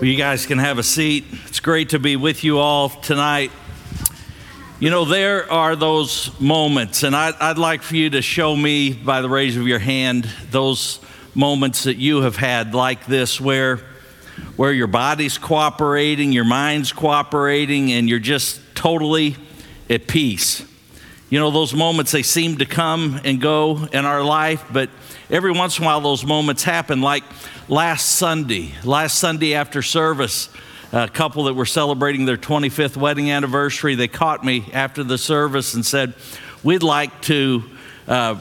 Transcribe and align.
Well, 0.00 0.08
you 0.08 0.16
guys 0.16 0.46
can 0.46 0.56
have 0.56 0.78
a 0.78 0.82
seat. 0.82 1.26
It's 1.44 1.60
great 1.60 1.90
to 1.90 1.98
be 1.98 2.16
with 2.16 2.42
you 2.42 2.58
all 2.58 2.88
tonight. 2.88 3.52
You 4.78 4.88
know, 4.88 5.04
there 5.04 5.52
are 5.52 5.76
those 5.76 6.30
moments, 6.40 7.02
and 7.02 7.14
I'd, 7.14 7.34
I'd, 7.38 7.58
like 7.58 7.82
for 7.82 7.96
you 7.96 8.08
to 8.08 8.22
show 8.22 8.56
me 8.56 8.94
by 8.94 9.20
the 9.20 9.28
raise 9.28 9.58
of 9.58 9.68
your 9.68 9.78
hand 9.78 10.24
those 10.50 11.00
moments 11.34 11.84
that 11.84 11.98
you 11.98 12.22
have 12.22 12.36
had 12.36 12.74
like 12.74 13.04
this 13.04 13.42
where, 13.42 13.82
where 14.56 14.72
your 14.72 14.86
body's 14.86 15.36
cooperating, 15.36 16.32
your 16.32 16.44
mind's 16.44 16.94
cooperating, 16.94 17.92
and 17.92 18.08
you're 18.08 18.18
just 18.18 18.58
totally 18.74 19.36
at 19.90 20.06
peace. 20.06 20.64
You 21.28 21.40
know, 21.40 21.50
those 21.50 21.74
moments, 21.74 22.10
they 22.10 22.22
seem 22.22 22.56
to 22.56 22.64
come 22.64 23.20
and 23.22 23.38
go 23.38 23.86
in 23.92 24.06
our 24.06 24.24
life, 24.24 24.64
but 24.72 24.88
every 25.30 25.52
once 25.52 25.78
in 25.78 25.84
a 25.84 25.86
while 25.86 26.00
those 26.00 26.24
moments 26.24 26.62
happen, 26.64 27.00
like 27.00 27.24
last 27.68 28.16
Sunday, 28.16 28.74
last 28.84 29.18
Sunday 29.18 29.54
after 29.54 29.82
service, 29.82 30.48
a 30.92 31.08
couple 31.08 31.44
that 31.44 31.54
were 31.54 31.66
celebrating 31.66 32.24
their 32.24 32.36
25th 32.36 32.96
wedding 32.96 33.30
anniversary, 33.30 33.94
they 33.94 34.08
caught 34.08 34.44
me 34.44 34.68
after 34.72 35.04
the 35.04 35.18
service 35.18 35.74
and 35.74 35.86
said, 35.86 36.14
We'd 36.62 36.82
like 36.82 37.22
to 37.22 37.62
uh, 38.06 38.34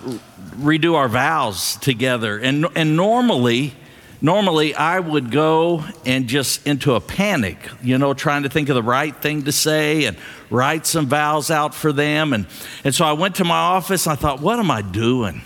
redo 0.57 0.95
our 0.95 1.07
vows 1.07 1.77
together. 1.77 2.37
And, 2.37 2.65
and 2.75 2.97
normally, 2.97 3.73
normally 4.19 4.75
I 4.75 4.99
would 4.99 5.31
go 5.31 5.85
and 6.05 6.27
just 6.27 6.67
into 6.67 6.95
a 6.95 6.99
panic, 6.99 7.57
you 7.81 7.97
know, 7.97 8.13
trying 8.13 8.43
to 8.43 8.49
think 8.49 8.67
of 8.67 8.75
the 8.75 8.83
right 8.83 9.15
thing 9.15 9.43
to 9.43 9.53
say 9.53 10.05
and 10.05 10.17
write 10.49 10.85
some 10.85 11.07
vows 11.07 11.49
out 11.49 11.73
for 11.73 11.93
them. 11.93 12.33
And, 12.33 12.45
and 12.83 12.93
so 12.93 13.05
I 13.05 13.13
went 13.13 13.35
to 13.35 13.45
my 13.45 13.55
office 13.55 14.05
and 14.05 14.13
I 14.13 14.15
thought, 14.15 14.41
what 14.41 14.59
am 14.59 14.69
I 14.69 14.81
doing? 14.81 15.41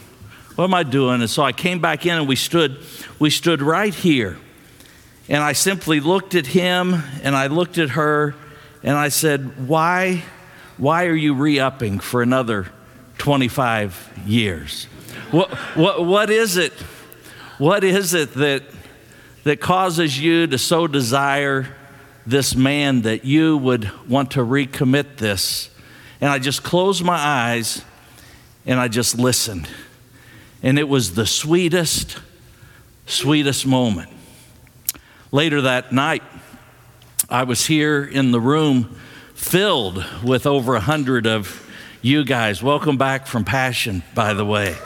What 0.56 0.66
am 0.66 0.74
I 0.76 0.84
doing? 0.84 1.22
And 1.22 1.30
so 1.30 1.42
I 1.42 1.52
came 1.52 1.80
back 1.80 2.06
in 2.06 2.16
and 2.16 2.28
we 2.28 2.36
stood, 2.36 2.78
we 3.18 3.32
stood 3.32 3.62
right 3.62 3.94
here. 3.94 4.38
And 5.28 5.42
I 5.42 5.54
simply 5.54 6.00
looked 6.00 6.36
at 6.36 6.46
him 6.46 6.94
and 7.24 7.36
I 7.36 7.48
looked 7.48 7.80
at 7.80 7.92
her 7.92 8.36
and 8.84 8.96
I 8.96 9.10
said, 9.10 9.68
Why, 9.68 10.24
why 10.78 11.06
are 11.06 11.16
you 11.16 11.34
re 11.34 11.60
upping 11.60 12.00
for 12.00 12.22
another 12.22 12.68
25 13.18 14.22
years? 14.28 14.86
What, 15.32 15.50
what, 15.76 16.06
what 16.06 16.30
is 16.30 16.58
it? 16.58 16.74
What 17.58 17.84
is 17.84 18.14
it 18.14 18.34
that, 18.34 18.64
that 19.46 19.60
causes 19.60 20.20
you 20.20 20.46
to 20.48 20.58
so 20.58 20.86
desire 20.86 21.76
this 22.28 22.56
man 22.56 23.02
that 23.04 23.26
you 23.26 23.58
would 23.58 23.90
want 24.08 24.32
to 24.32 24.42
recommit 24.42 25.18
this? 25.18 25.70
And 26.22 26.30
I 26.30 26.38
just 26.38 26.62
closed 26.62 27.04
my 27.04 27.18
eyes 27.18 27.84
and 28.66 28.80
I 28.80 28.88
just 28.88 29.18
listened. 29.18 29.68
And 30.64 30.80
it 30.80 30.88
was 30.88 31.14
the 31.14 31.26
sweetest, 31.26 32.20
sweetest 33.06 33.68
moment. 33.68 34.10
Later 35.30 35.62
that 35.64 35.92
night, 35.92 36.24
I 37.30 37.44
was 37.44 37.66
here 37.66 38.02
in 38.02 38.32
the 38.32 38.40
room 38.40 38.98
filled 39.36 40.06
with 40.24 40.46
over 40.46 40.76
a 40.76 40.80
hundred 40.80 41.28
of 41.28 41.70
you 42.02 42.24
guys. 42.24 42.64
Welcome 42.64 42.98
back 42.98 43.28
from 43.28 43.44
Passion, 43.44 44.04
by 44.16 44.34
the 44.34 44.46
way. 44.46 44.78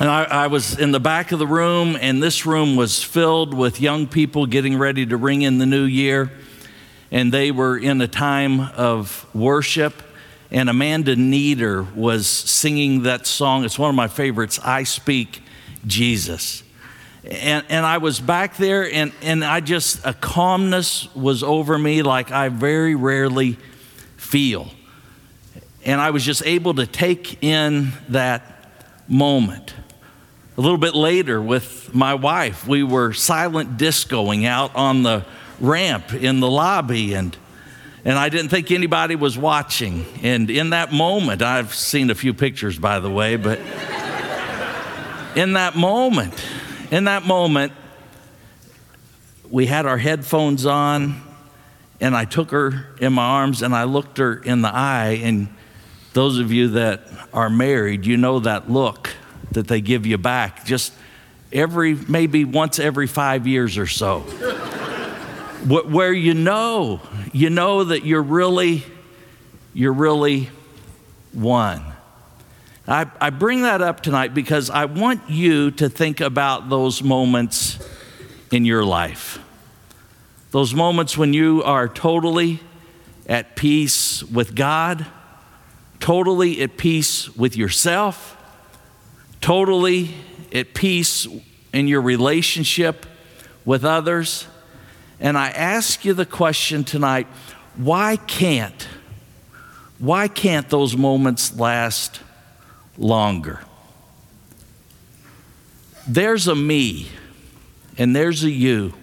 And 0.00 0.08
I, 0.08 0.24
I, 0.24 0.46
was 0.48 0.76
in 0.76 0.90
the 0.90 0.98
back 0.98 1.30
of 1.30 1.38
the 1.38 1.46
room, 1.46 1.96
and 2.00 2.20
this 2.20 2.44
room 2.44 2.74
was 2.74 3.00
filled 3.00 3.54
with 3.54 3.80
young 3.80 4.08
people 4.08 4.46
getting 4.46 4.76
ready 4.76 5.06
to 5.06 5.16
ring 5.16 5.42
in 5.42 5.58
the 5.58 5.66
new 5.66 5.84
year. 5.84 6.32
And 7.12 7.30
they 7.30 7.52
were 7.52 7.78
in 7.78 8.00
a 8.00 8.08
time 8.08 8.60
of 8.60 9.24
worship 9.32 10.02
and 10.54 10.70
Amanda 10.70 11.16
Nieder 11.16 11.82
was 11.82 12.28
singing 12.28 13.02
that 13.02 13.26
song. 13.26 13.64
It's 13.64 13.76
one 13.76 13.90
of 13.90 13.96
my 13.96 14.06
favorites, 14.06 14.60
I 14.62 14.84
Speak 14.84 15.42
Jesus. 15.84 16.62
And, 17.24 17.64
and 17.68 17.84
I 17.84 17.98
was 17.98 18.20
back 18.20 18.56
there, 18.56 18.88
and, 18.88 19.10
and 19.20 19.44
I 19.44 19.58
just, 19.58 20.06
a 20.06 20.14
calmness 20.14 21.12
was 21.12 21.42
over 21.42 21.76
me 21.76 22.02
like 22.02 22.30
I 22.30 22.50
very 22.50 22.94
rarely 22.94 23.58
feel. 24.16 24.68
And 25.84 26.00
I 26.00 26.10
was 26.10 26.24
just 26.24 26.46
able 26.46 26.74
to 26.74 26.86
take 26.86 27.42
in 27.42 27.90
that 28.10 28.70
moment. 29.08 29.74
A 30.56 30.60
little 30.60 30.78
bit 30.78 30.94
later, 30.94 31.42
with 31.42 31.92
my 31.92 32.14
wife, 32.14 32.64
we 32.64 32.84
were 32.84 33.12
silent 33.12 33.76
discoing 33.76 34.46
out 34.46 34.76
on 34.76 35.02
the 35.02 35.24
ramp 35.58 36.14
in 36.14 36.38
the 36.38 36.48
lobby, 36.48 37.12
and 37.14 37.36
and 38.04 38.18
I 38.18 38.28
didn't 38.28 38.50
think 38.50 38.70
anybody 38.70 39.16
was 39.16 39.38
watching. 39.38 40.04
And 40.22 40.50
in 40.50 40.70
that 40.70 40.92
moment, 40.92 41.40
I've 41.40 41.74
seen 41.74 42.10
a 42.10 42.14
few 42.14 42.34
pictures, 42.34 42.78
by 42.78 43.00
the 43.00 43.10
way, 43.10 43.36
but 43.36 43.58
in 45.34 45.54
that 45.54 45.74
moment, 45.74 46.34
in 46.90 47.04
that 47.04 47.24
moment, 47.24 47.72
we 49.50 49.66
had 49.66 49.86
our 49.86 49.98
headphones 49.98 50.66
on, 50.66 51.22
and 52.00 52.14
I 52.14 52.26
took 52.26 52.50
her 52.50 52.86
in 53.00 53.14
my 53.14 53.24
arms 53.24 53.62
and 53.62 53.74
I 53.74 53.84
looked 53.84 54.18
her 54.18 54.36
in 54.36 54.60
the 54.62 54.74
eye. 54.74 55.20
And 55.22 55.48
those 56.12 56.38
of 56.38 56.52
you 56.52 56.68
that 56.70 57.08
are 57.32 57.48
married, 57.48 58.04
you 58.04 58.16
know 58.16 58.40
that 58.40 58.70
look 58.70 59.10
that 59.52 59.68
they 59.68 59.80
give 59.80 60.04
you 60.04 60.18
back 60.18 60.66
just 60.66 60.92
every, 61.52 61.94
maybe 61.94 62.44
once 62.44 62.78
every 62.78 63.06
five 63.06 63.46
years 63.46 63.78
or 63.78 63.86
so 63.86 64.24
where 65.66 66.12
you 66.12 66.34
know, 66.34 67.00
you 67.32 67.50
know 67.50 67.84
that 67.84 68.04
you're 68.04 68.22
really, 68.22 68.84
you're 69.72 69.92
really 69.92 70.50
one. 71.32 71.82
I, 72.86 73.10
I 73.20 73.30
bring 73.30 73.62
that 73.62 73.80
up 73.80 74.02
tonight 74.02 74.34
because 74.34 74.68
I 74.68 74.84
want 74.84 75.30
you 75.30 75.70
to 75.72 75.88
think 75.88 76.20
about 76.20 76.68
those 76.68 77.02
moments 77.02 77.78
in 78.52 78.64
your 78.64 78.84
life. 78.84 79.38
Those 80.50 80.74
moments 80.74 81.16
when 81.16 81.32
you 81.32 81.62
are 81.62 81.88
totally 81.88 82.60
at 83.26 83.56
peace 83.56 84.22
with 84.22 84.54
God, 84.54 85.06
totally 85.98 86.60
at 86.60 86.76
peace 86.76 87.34
with 87.34 87.56
yourself, 87.56 88.36
totally 89.40 90.14
at 90.52 90.74
peace 90.74 91.26
in 91.72 91.88
your 91.88 92.02
relationship 92.02 93.06
with 93.64 93.84
others 93.84 94.46
and 95.20 95.38
I 95.38 95.50
ask 95.50 96.04
you 96.04 96.14
the 96.14 96.26
question 96.26 96.84
tonight 96.84 97.26
why 97.76 98.16
can't, 98.16 98.88
why 99.98 100.28
can't 100.28 100.68
those 100.68 100.96
moments 100.96 101.56
last 101.58 102.20
longer? 102.96 103.60
There's 106.06 106.46
a 106.46 106.54
me 106.54 107.08
and 107.98 108.14
there's 108.14 108.44
a 108.44 108.50
you. 108.50 108.94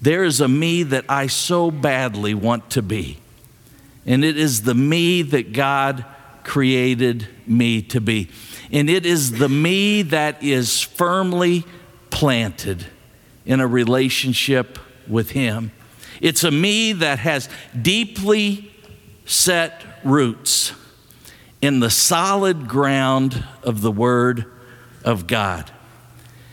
There 0.00 0.24
is 0.24 0.40
a 0.40 0.48
me 0.48 0.84
that 0.84 1.04
I 1.08 1.26
so 1.26 1.70
badly 1.70 2.32
want 2.34 2.70
to 2.70 2.82
be. 2.82 3.18
And 4.06 4.24
it 4.24 4.38
is 4.38 4.62
the 4.62 4.74
me 4.74 5.22
that 5.22 5.52
God 5.52 6.04
created 6.44 7.28
me 7.46 7.82
to 7.82 8.00
be. 8.00 8.30
And 8.70 8.88
it 8.88 9.04
is 9.04 9.38
the 9.38 9.48
me 9.48 10.02
that 10.02 10.42
is 10.42 10.80
firmly 10.80 11.64
planted 12.10 12.86
in 13.44 13.60
a 13.60 13.66
relationship 13.66 14.78
with 15.08 15.30
Him. 15.30 15.72
It's 16.20 16.44
a 16.44 16.50
me 16.50 16.92
that 16.94 17.18
has 17.20 17.48
deeply 17.80 18.72
set 19.24 19.84
roots 20.04 20.72
in 21.60 21.80
the 21.80 21.90
solid 21.90 22.68
ground 22.68 23.44
of 23.62 23.80
the 23.82 23.92
Word 23.92 24.46
of 25.04 25.26
God. 25.26 25.70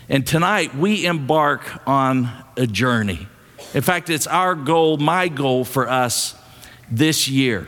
And 0.07 0.25
tonight 0.25 0.75
we 0.75 1.05
embark 1.05 1.81
on 1.87 2.29
a 2.57 2.67
journey. 2.67 3.27
In 3.73 3.81
fact, 3.81 4.09
it's 4.09 4.27
our 4.27 4.55
goal, 4.55 4.97
my 4.97 5.27
goal 5.27 5.65
for 5.65 5.89
us 5.89 6.35
this 6.89 7.27
year, 7.27 7.67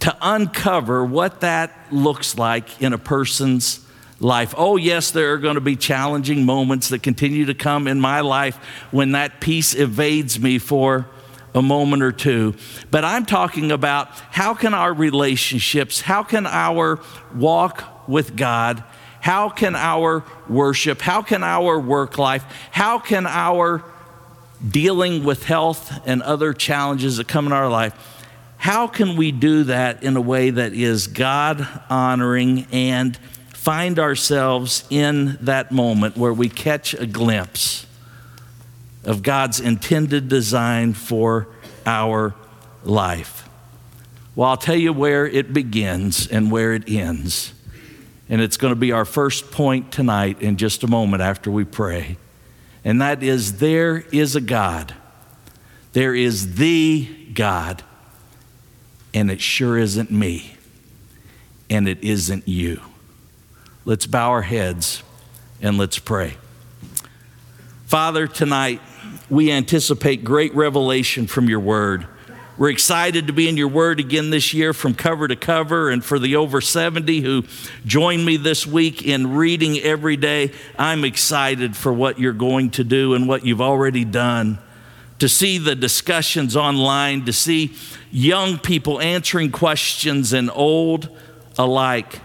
to 0.00 0.16
uncover 0.20 1.04
what 1.04 1.40
that 1.40 1.72
looks 1.90 2.36
like 2.36 2.82
in 2.82 2.92
a 2.92 2.98
person's 2.98 3.85
life. 4.20 4.54
Oh, 4.56 4.76
yes, 4.76 5.10
there 5.10 5.32
are 5.32 5.38
going 5.38 5.56
to 5.56 5.60
be 5.60 5.76
challenging 5.76 6.44
moments 6.44 6.88
that 6.88 7.02
continue 7.02 7.46
to 7.46 7.54
come 7.54 7.86
in 7.86 8.00
my 8.00 8.20
life 8.20 8.56
when 8.90 9.12
that 9.12 9.40
peace 9.40 9.74
evades 9.74 10.40
me 10.40 10.58
for 10.58 11.06
a 11.54 11.62
moment 11.62 12.02
or 12.02 12.12
two. 12.12 12.54
But 12.90 13.04
I'm 13.04 13.26
talking 13.26 13.72
about 13.72 14.08
how 14.30 14.54
can 14.54 14.74
our 14.74 14.92
relationships, 14.92 16.02
how 16.02 16.22
can 16.22 16.46
our 16.46 17.00
walk 17.34 18.08
with 18.08 18.36
God, 18.36 18.84
how 19.20 19.48
can 19.48 19.74
our 19.74 20.24
worship, 20.48 21.00
how 21.00 21.22
can 21.22 21.42
our 21.42 21.78
work 21.78 22.18
life, 22.18 22.44
how 22.70 22.98
can 22.98 23.26
our 23.26 23.82
dealing 24.66 25.24
with 25.24 25.44
health 25.44 25.92
and 26.06 26.22
other 26.22 26.52
challenges 26.52 27.16
that 27.16 27.28
come 27.28 27.46
in 27.46 27.52
our 27.52 27.68
life, 27.68 27.94
how 28.58 28.86
can 28.86 29.16
we 29.16 29.32
do 29.32 29.64
that 29.64 30.02
in 30.02 30.16
a 30.16 30.20
way 30.20 30.50
that 30.50 30.72
is 30.72 31.06
God 31.06 31.66
honoring 31.88 32.66
and 32.72 33.18
find 33.66 33.98
ourselves 33.98 34.84
in 34.90 35.36
that 35.40 35.72
moment 35.72 36.16
where 36.16 36.32
we 36.32 36.48
catch 36.48 36.94
a 36.94 37.04
glimpse 37.04 37.84
of 39.02 39.24
God's 39.24 39.58
intended 39.58 40.28
design 40.28 40.92
for 40.92 41.48
our 41.84 42.32
life. 42.84 43.48
Well, 44.36 44.50
I'll 44.50 44.56
tell 44.56 44.76
you 44.76 44.92
where 44.92 45.26
it 45.26 45.52
begins 45.52 46.28
and 46.28 46.48
where 46.48 46.74
it 46.74 46.88
ends. 46.88 47.54
And 48.28 48.40
it's 48.40 48.56
going 48.56 48.70
to 48.70 48.78
be 48.78 48.92
our 48.92 49.04
first 49.04 49.50
point 49.50 49.90
tonight 49.90 50.40
in 50.40 50.58
just 50.58 50.84
a 50.84 50.86
moment 50.86 51.24
after 51.24 51.50
we 51.50 51.64
pray. 51.64 52.18
and 52.84 53.00
that 53.00 53.24
is 53.24 53.58
there 53.58 54.04
is 54.12 54.36
a 54.36 54.40
God. 54.40 54.94
There 55.92 56.14
is 56.14 56.54
the 56.54 57.08
God, 57.34 57.82
and 59.12 59.28
it 59.28 59.40
sure 59.40 59.76
isn't 59.76 60.12
me, 60.12 60.54
and 61.68 61.88
it 61.88 62.04
isn't 62.04 62.46
you. 62.46 62.80
Let's 63.86 64.04
bow 64.04 64.30
our 64.30 64.42
heads 64.42 65.04
and 65.62 65.78
let's 65.78 66.00
pray. 66.00 66.38
Father, 67.84 68.26
tonight 68.26 68.80
we 69.30 69.52
anticipate 69.52 70.24
great 70.24 70.52
revelation 70.56 71.28
from 71.28 71.48
your 71.48 71.60
word. 71.60 72.04
We're 72.58 72.70
excited 72.70 73.28
to 73.28 73.32
be 73.32 73.48
in 73.48 73.56
your 73.56 73.68
word 73.68 74.00
again 74.00 74.30
this 74.30 74.52
year 74.52 74.72
from 74.72 74.94
cover 74.94 75.28
to 75.28 75.36
cover. 75.36 75.88
And 75.88 76.04
for 76.04 76.18
the 76.18 76.34
over 76.34 76.60
70 76.60 77.20
who 77.20 77.44
joined 77.84 78.26
me 78.26 78.36
this 78.36 78.66
week 78.66 79.06
in 79.06 79.36
reading 79.36 79.78
every 79.78 80.16
day, 80.16 80.50
I'm 80.76 81.04
excited 81.04 81.76
for 81.76 81.92
what 81.92 82.18
you're 82.18 82.32
going 82.32 82.70
to 82.70 82.82
do 82.82 83.14
and 83.14 83.28
what 83.28 83.46
you've 83.46 83.62
already 83.62 84.04
done. 84.04 84.58
To 85.20 85.28
see 85.28 85.58
the 85.58 85.76
discussions 85.76 86.56
online, 86.56 87.24
to 87.26 87.32
see 87.32 87.76
young 88.10 88.58
people 88.58 89.00
answering 89.00 89.52
questions 89.52 90.32
and 90.32 90.50
old 90.52 91.16
alike. 91.56 92.20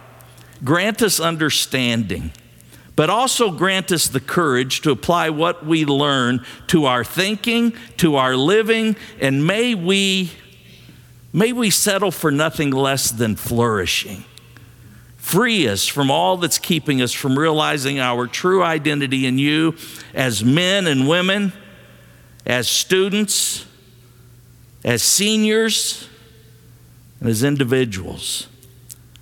Grant 0.63 1.01
us 1.01 1.19
understanding 1.19 2.31
but 2.95 3.09
also 3.09 3.51
grant 3.51 3.91
us 3.91 4.07
the 4.07 4.19
courage 4.19 4.81
to 4.81 4.91
apply 4.91 5.29
what 5.29 5.65
we 5.65 5.85
learn 5.85 6.45
to 6.67 6.85
our 6.85 7.03
thinking, 7.03 7.73
to 7.97 8.15
our 8.15 8.35
living, 8.35 8.95
and 9.19 9.45
may 9.45 9.73
we 9.73 10.31
may 11.33 11.53
we 11.53 11.69
settle 11.69 12.11
for 12.11 12.29
nothing 12.29 12.69
less 12.69 13.09
than 13.09 13.35
flourishing. 13.35 14.23
Free 15.15 15.67
us 15.67 15.87
from 15.87 16.11
all 16.11 16.37
that's 16.37 16.59
keeping 16.59 17.01
us 17.01 17.13
from 17.13 17.39
realizing 17.39 17.99
our 17.99 18.27
true 18.27 18.61
identity 18.61 19.25
in 19.25 19.37
you 19.37 19.75
as 20.13 20.43
men 20.43 20.87
and 20.87 21.07
women, 21.07 21.53
as 22.45 22.67
students, 22.67 23.65
as 24.83 25.01
seniors, 25.01 26.09
and 27.19 27.29
as 27.29 27.43
individuals. 27.43 28.47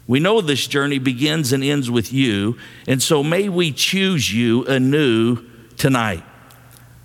We 0.09 0.19
know 0.19 0.41
this 0.41 0.65
journey 0.65 0.97
begins 0.97 1.53
and 1.53 1.63
ends 1.63 1.91
with 1.91 2.11
you, 2.11 2.57
and 2.87 2.99
so 2.99 3.23
may 3.23 3.47
we 3.47 3.71
choose 3.71 4.33
you 4.33 4.65
anew 4.65 5.45
tonight. 5.77 6.23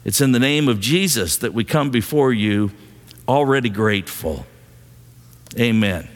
It's 0.06 0.22
in 0.22 0.32
the 0.32 0.38
name 0.38 0.68
of 0.68 0.80
Jesus 0.80 1.36
that 1.36 1.52
we 1.52 1.64
come 1.64 1.90
before 1.90 2.32
you 2.32 2.70
already 3.28 3.68
grateful. 3.68 4.46
Amen. 5.58 6.08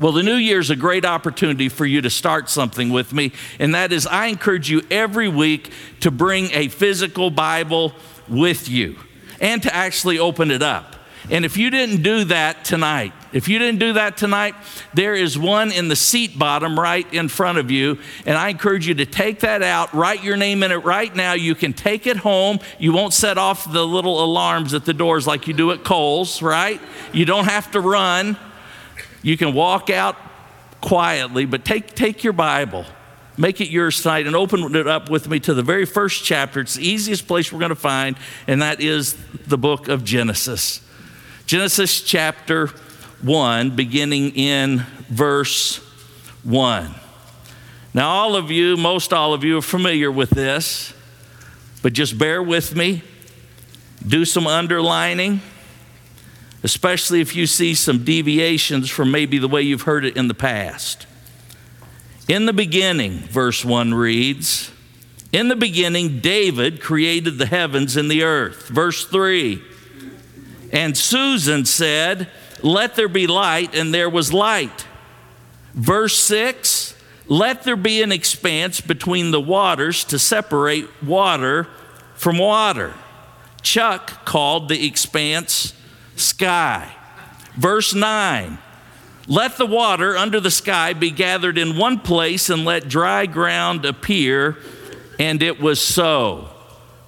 Well, 0.00 0.10
the 0.10 0.24
new 0.24 0.34
year 0.34 0.58
is 0.58 0.70
a 0.70 0.76
great 0.76 1.04
opportunity 1.04 1.68
for 1.68 1.86
you 1.86 2.00
to 2.00 2.10
start 2.10 2.50
something 2.50 2.90
with 2.90 3.12
me, 3.12 3.30
and 3.60 3.72
that 3.76 3.92
is 3.92 4.04
I 4.04 4.26
encourage 4.26 4.68
you 4.68 4.82
every 4.90 5.28
week 5.28 5.70
to 6.00 6.10
bring 6.10 6.50
a 6.50 6.66
physical 6.66 7.30
Bible 7.30 7.92
with 8.28 8.68
you 8.68 8.98
and 9.40 9.62
to 9.62 9.72
actually 9.72 10.18
open 10.18 10.50
it 10.50 10.62
up. 10.62 10.91
And 11.30 11.44
if 11.44 11.56
you 11.56 11.70
didn't 11.70 12.02
do 12.02 12.24
that 12.24 12.64
tonight, 12.64 13.12
if 13.32 13.48
you 13.48 13.58
didn't 13.58 13.78
do 13.78 13.94
that 13.94 14.16
tonight, 14.16 14.54
there 14.92 15.14
is 15.14 15.38
one 15.38 15.72
in 15.72 15.88
the 15.88 15.96
seat 15.96 16.38
bottom 16.38 16.78
right 16.78 17.10
in 17.14 17.28
front 17.28 17.58
of 17.58 17.70
you. 17.70 17.98
And 18.26 18.36
I 18.36 18.50
encourage 18.50 18.86
you 18.86 18.94
to 18.94 19.06
take 19.06 19.40
that 19.40 19.62
out, 19.62 19.94
write 19.94 20.22
your 20.22 20.36
name 20.36 20.62
in 20.62 20.72
it 20.72 20.84
right 20.84 21.14
now. 21.14 21.32
You 21.32 21.54
can 21.54 21.72
take 21.72 22.06
it 22.06 22.18
home. 22.18 22.58
You 22.78 22.92
won't 22.92 23.14
set 23.14 23.38
off 23.38 23.70
the 23.72 23.86
little 23.86 24.22
alarms 24.22 24.74
at 24.74 24.84
the 24.84 24.92
doors 24.92 25.26
like 25.26 25.46
you 25.46 25.54
do 25.54 25.70
at 25.70 25.84
Kohl's, 25.84 26.42
right? 26.42 26.80
You 27.12 27.24
don't 27.24 27.46
have 27.46 27.70
to 27.72 27.80
run. 27.80 28.36
You 29.22 29.36
can 29.36 29.54
walk 29.54 29.88
out 29.88 30.16
quietly, 30.80 31.46
but 31.46 31.64
take, 31.64 31.94
take 31.94 32.24
your 32.24 32.32
Bible. 32.32 32.84
Make 33.38 33.62
it 33.62 33.70
yours 33.70 34.02
tonight 34.02 34.26
and 34.26 34.36
open 34.36 34.74
it 34.76 34.86
up 34.86 35.08
with 35.08 35.28
me 35.28 35.40
to 35.40 35.54
the 35.54 35.62
very 35.62 35.86
first 35.86 36.22
chapter. 36.24 36.60
It's 36.60 36.74
the 36.74 36.86
easiest 36.86 37.26
place 37.26 37.50
we're 37.50 37.60
going 37.60 37.70
to 37.70 37.74
find, 37.76 38.18
and 38.46 38.60
that 38.60 38.80
is 38.80 39.16
the 39.46 39.56
book 39.56 39.88
of 39.88 40.04
Genesis. 40.04 40.82
Genesis 41.46 42.00
chapter 42.00 42.68
1, 43.22 43.76
beginning 43.76 44.30
in 44.36 44.78
verse 45.08 45.78
1. 46.44 46.94
Now, 47.94 48.08
all 48.08 48.36
of 48.36 48.50
you, 48.50 48.76
most 48.76 49.12
all 49.12 49.34
of 49.34 49.44
you, 49.44 49.58
are 49.58 49.62
familiar 49.62 50.10
with 50.10 50.30
this, 50.30 50.94
but 51.82 51.92
just 51.92 52.16
bear 52.16 52.42
with 52.42 52.74
me. 52.74 53.02
Do 54.06 54.24
some 54.24 54.46
underlining, 54.46 55.42
especially 56.62 57.20
if 57.20 57.36
you 57.36 57.46
see 57.46 57.74
some 57.74 58.04
deviations 58.04 58.88
from 58.88 59.10
maybe 59.10 59.38
the 59.38 59.48
way 59.48 59.62
you've 59.62 59.82
heard 59.82 60.04
it 60.04 60.16
in 60.16 60.28
the 60.28 60.34
past. 60.34 61.06
In 62.28 62.46
the 62.46 62.52
beginning, 62.52 63.18
verse 63.18 63.64
1 63.64 63.94
reads, 63.94 64.70
In 65.32 65.48
the 65.48 65.56
beginning, 65.56 66.20
David 66.20 66.80
created 66.80 67.38
the 67.38 67.46
heavens 67.46 67.96
and 67.96 68.10
the 68.10 68.22
earth. 68.22 68.68
Verse 68.68 69.04
3, 69.04 69.62
and 70.72 70.96
Susan 70.96 71.66
said, 71.66 72.28
Let 72.62 72.96
there 72.96 73.08
be 73.08 73.26
light, 73.26 73.74
and 73.74 73.92
there 73.92 74.08
was 74.08 74.32
light. 74.32 74.86
Verse 75.74 76.18
6 76.18 76.96
Let 77.28 77.64
there 77.64 77.76
be 77.76 78.02
an 78.02 78.10
expanse 78.10 78.80
between 78.80 79.30
the 79.30 79.40
waters 79.40 80.04
to 80.04 80.18
separate 80.18 80.88
water 81.02 81.68
from 82.14 82.38
water. 82.38 82.94
Chuck 83.60 84.24
called 84.24 84.68
the 84.68 84.86
expanse 84.86 85.74
sky. 86.16 86.90
Verse 87.56 87.94
9 87.94 88.58
Let 89.28 89.58
the 89.58 89.66
water 89.66 90.16
under 90.16 90.40
the 90.40 90.50
sky 90.50 90.94
be 90.94 91.10
gathered 91.10 91.58
in 91.58 91.76
one 91.76 92.00
place, 92.00 92.48
and 92.48 92.64
let 92.64 92.88
dry 92.88 93.26
ground 93.26 93.84
appear. 93.84 94.56
And 95.18 95.42
it 95.42 95.60
was 95.60 95.80
so. 95.80 96.48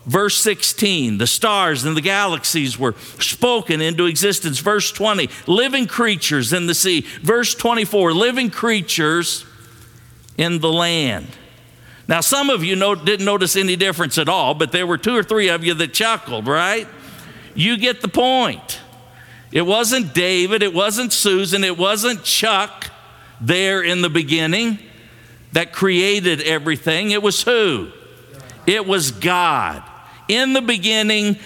Verse 0.07 0.37
16, 0.37 1.17
the 1.17 1.27
stars 1.27 1.85
and 1.85 1.97
the 1.97 2.03
galaxies 2.03 2.79
were 2.79 2.95
spoken 3.19 3.81
into 3.81 4.05
existence. 4.05 4.59
Verse 4.59 4.93
20, 4.93 5.31
living 5.47 5.87
creatures 5.87 6.53
in 6.53 6.67
the 6.67 6.75
sea. 6.75 7.07
Verse 7.23 7.55
24, 7.55 8.13
living 8.13 8.51
creatures 8.51 9.47
in 10.37 10.61
the 10.61 10.71
land. 10.71 11.29
Now, 12.07 12.21
some 12.21 12.51
of 12.51 12.63
you 12.63 12.77
know, 12.77 12.95
didn't 12.95 13.25
notice 13.25 13.57
any 13.57 13.77
difference 13.77 14.19
at 14.19 14.29
all, 14.29 14.55
but 14.55 14.73
there 14.73 14.87
were 14.87 14.99
two 14.99 15.17
or 15.17 15.23
three 15.23 15.49
of 15.49 15.65
you 15.65 15.73
that 15.75 15.95
chuckled, 15.95 16.47
right? 16.47 16.87
You 17.55 17.79
get 17.79 18.03
the 18.03 18.09
point. 18.09 18.81
It 19.53 19.63
wasn't 19.63 20.13
David, 20.13 20.63
it 20.63 20.75
wasn't 20.75 21.13
Susan, 21.13 21.65
it 21.65 21.79
wasn't 21.79 22.25
Chuck 22.25 22.91
there 23.41 23.83
in 23.83 24.03
the 24.03 24.11
beginning 24.11 24.81
that 25.53 25.73
created 25.73 26.43
everything. 26.43 27.13
It 27.13 27.23
was 27.23 27.43
who? 27.43 27.91
It 28.67 28.87
was 28.87 29.13
God. 29.13 29.83
In 30.29 30.53
the 30.53 30.63
beginning, 30.63 31.37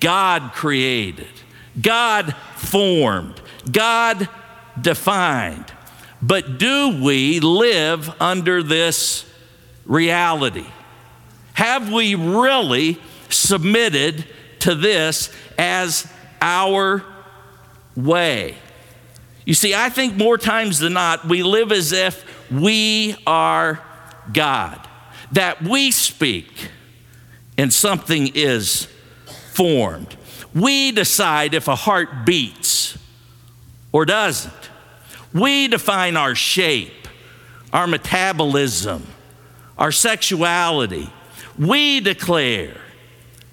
God 0.00 0.52
created, 0.52 1.28
God 1.80 2.34
formed, 2.56 3.40
God 3.70 4.28
defined. 4.80 5.72
But 6.22 6.58
do 6.58 7.02
we 7.02 7.40
live 7.40 8.10
under 8.20 8.62
this 8.62 9.30
reality? 9.84 10.66
Have 11.54 11.92
we 11.92 12.14
really 12.14 12.98
submitted 13.28 14.24
to 14.60 14.74
this 14.74 15.30
as 15.56 16.10
our 16.40 17.04
way? 17.94 18.56
You 19.44 19.54
see, 19.54 19.74
I 19.74 19.88
think 19.88 20.16
more 20.16 20.36
times 20.36 20.80
than 20.80 20.94
not, 20.94 21.24
we 21.26 21.42
live 21.42 21.70
as 21.70 21.92
if 21.92 22.50
we 22.50 23.16
are 23.26 23.80
God, 24.32 24.86
that 25.32 25.62
we 25.62 25.92
speak 25.92 26.70
and 27.58 27.72
something 27.72 28.30
is 28.34 28.88
formed. 29.52 30.16
We 30.54 30.92
decide 30.92 31.54
if 31.54 31.68
a 31.68 31.74
heart 31.74 32.24
beats 32.24 32.98
or 33.92 34.04
doesn't. 34.04 34.52
We 35.32 35.68
define 35.68 36.16
our 36.16 36.34
shape, 36.34 37.08
our 37.72 37.86
metabolism, 37.86 39.06
our 39.78 39.92
sexuality. 39.92 41.10
We 41.58 42.00
declare, 42.00 42.80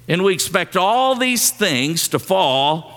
and 0.08 0.24
we 0.24 0.34
expect 0.34 0.78
all 0.78 1.16
these 1.16 1.52
things 1.52 2.08
to 2.10 2.20
fall 2.20 2.92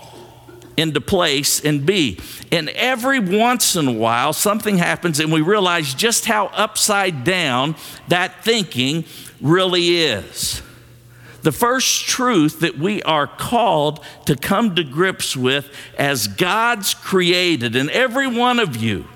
into 0.77 1.01
place 1.01 1.59
and 1.63 1.85
be. 1.85 2.19
And 2.51 2.69
every 2.69 3.19
once 3.19 3.75
in 3.75 3.87
a 3.87 3.93
while, 3.93 4.31
something 4.31 4.77
happens, 4.77 5.19
and 5.19 5.31
we 5.31 5.41
realize 5.41 5.93
just 5.93 6.25
how 6.25 6.47
upside 6.47 7.23
down 7.23 7.75
that 8.09 8.43
thinking 8.43 9.05
really 9.41 9.97
is. 9.97 10.61
The 11.47 11.53
first 11.53 12.05
truth 12.07 12.59
that 12.59 12.77
we 12.77 13.01
are 13.03 13.25
called 13.25 14.03
to 14.25 14.35
come 14.35 14.75
to 14.75 14.83
grips 14.83 15.37
with 15.37 15.73
as 15.97 16.27
God's 16.27 16.93
created, 16.93 17.73
and 17.77 17.89
every 17.89 18.27
one 18.27 18.59
of 18.59 18.75
you, 18.75 19.07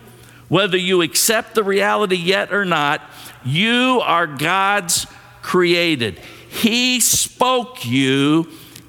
whether 0.47 0.77
you 0.77 1.01
accept 1.01 1.55
the 1.55 1.63
reality 1.65 2.15
yet 2.15 2.53
or 2.53 2.63
not, 2.63 3.01
you 3.43 3.99
are 4.05 4.27
God's 4.27 5.07
created. 5.41 6.19
He 6.47 7.01
spoke 7.01 7.85
you 7.85 8.47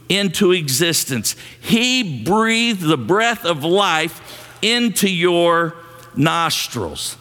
into 0.09 0.53
existence, 0.53 1.35
He 1.61 2.23
breathed 2.23 2.83
the 2.83 2.97
breath 2.97 3.45
of 3.45 3.65
life 3.65 4.57
into 4.63 5.11
your 5.11 5.75
nostrils. 6.15 7.17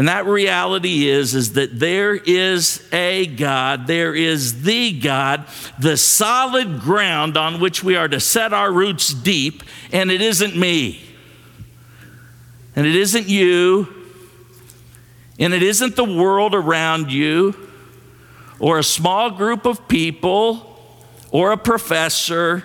And 0.00 0.08
that 0.08 0.24
reality 0.24 1.10
is, 1.10 1.34
is 1.34 1.52
that 1.52 1.78
there 1.78 2.14
is 2.14 2.88
a 2.90 3.26
God, 3.26 3.86
there 3.86 4.14
is 4.14 4.62
the 4.62 4.98
God, 4.98 5.44
the 5.78 5.98
solid 5.98 6.80
ground 6.80 7.36
on 7.36 7.60
which 7.60 7.84
we 7.84 7.96
are 7.96 8.08
to 8.08 8.18
set 8.18 8.54
our 8.54 8.72
roots 8.72 9.12
deep, 9.12 9.62
and 9.92 10.10
it 10.10 10.22
isn't 10.22 10.56
me. 10.56 11.02
And 12.74 12.86
it 12.86 12.96
isn't 12.96 13.28
you. 13.28 13.88
And 15.38 15.52
it 15.52 15.62
isn't 15.62 15.96
the 15.96 16.04
world 16.04 16.54
around 16.54 17.12
you, 17.12 17.54
or 18.58 18.78
a 18.78 18.82
small 18.82 19.30
group 19.30 19.66
of 19.66 19.86
people, 19.86 20.82
or 21.30 21.52
a 21.52 21.58
professor, 21.58 22.64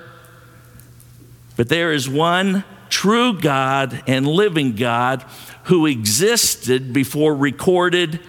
but 1.57 1.67
there 1.67 1.91
is 1.91 2.07
one 2.07 2.63
true 2.89 3.37
God 3.37 4.03
and 4.07 4.25
living 4.25 4.77
God 4.77 5.25
who 5.65 5.85
existed 5.85 6.93
before 6.93 7.35
recorded 7.35 8.19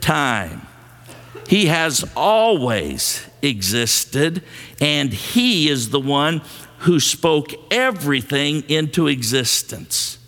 time. 0.00 0.66
He 1.48 1.66
has 1.66 2.04
always 2.16 3.24
existed, 3.42 4.42
and 4.80 5.12
He 5.12 5.68
is 5.68 5.90
the 5.90 6.00
one 6.00 6.42
who 6.80 7.00
spoke 7.00 7.52
everything 7.70 8.64
into 8.68 9.06
existence. 9.06 10.18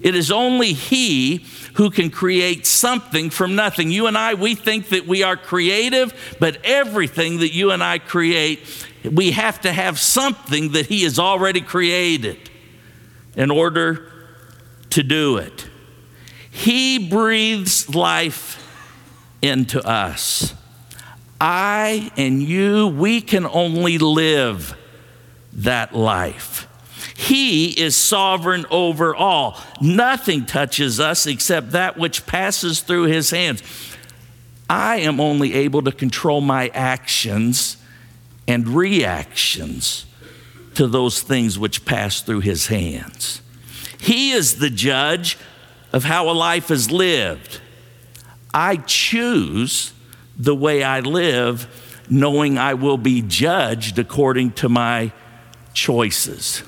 It 0.00 0.14
is 0.14 0.30
only 0.30 0.72
He 0.72 1.46
who 1.74 1.90
can 1.90 2.10
create 2.10 2.66
something 2.66 3.30
from 3.30 3.54
nothing. 3.54 3.90
You 3.90 4.06
and 4.06 4.16
I, 4.16 4.34
we 4.34 4.54
think 4.54 4.90
that 4.90 5.06
we 5.06 5.22
are 5.22 5.36
creative, 5.36 6.36
but 6.38 6.58
everything 6.64 7.38
that 7.38 7.52
you 7.52 7.72
and 7.72 7.82
I 7.82 7.98
create, 7.98 8.60
we 9.10 9.32
have 9.32 9.60
to 9.62 9.72
have 9.72 9.98
something 9.98 10.72
that 10.72 10.86
He 10.86 11.02
has 11.04 11.18
already 11.18 11.60
created 11.60 12.50
in 13.34 13.50
order 13.50 14.12
to 14.90 15.02
do 15.02 15.38
it. 15.38 15.67
He 16.58 16.98
breathes 16.98 17.94
life 17.94 18.60
into 19.40 19.80
us. 19.86 20.54
I 21.40 22.10
and 22.16 22.42
you, 22.42 22.88
we 22.88 23.20
can 23.20 23.46
only 23.46 23.98
live 23.98 24.76
that 25.52 25.94
life. 25.94 26.66
He 27.16 27.68
is 27.80 27.96
sovereign 27.96 28.66
over 28.72 29.14
all. 29.14 29.56
Nothing 29.80 30.46
touches 30.46 30.98
us 30.98 31.28
except 31.28 31.70
that 31.70 31.96
which 31.96 32.26
passes 32.26 32.80
through 32.80 33.04
his 33.04 33.30
hands. 33.30 33.62
I 34.68 34.96
am 34.96 35.20
only 35.20 35.54
able 35.54 35.82
to 35.82 35.92
control 35.92 36.40
my 36.40 36.72
actions 36.74 37.76
and 38.48 38.66
reactions 38.66 40.06
to 40.74 40.88
those 40.88 41.22
things 41.22 41.56
which 41.56 41.84
pass 41.84 42.20
through 42.20 42.40
his 42.40 42.66
hands. 42.66 43.42
He 44.00 44.32
is 44.32 44.56
the 44.56 44.70
judge 44.70 45.38
of 45.92 46.04
how 46.04 46.30
a 46.30 46.32
life 46.32 46.70
is 46.70 46.90
lived. 46.90 47.60
I 48.52 48.76
choose 48.76 49.92
the 50.38 50.54
way 50.54 50.82
I 50.82 51.00
live, 51.00 52.04
knowing 52.08 52.58
I 52.58 52.74
will 52.74 52.98
be 52.98 53.22
judged 53.22 53.98
according 53.98 54.52
to 54.52 54.68
my 54.68 55.12
choices. 55.74 56.62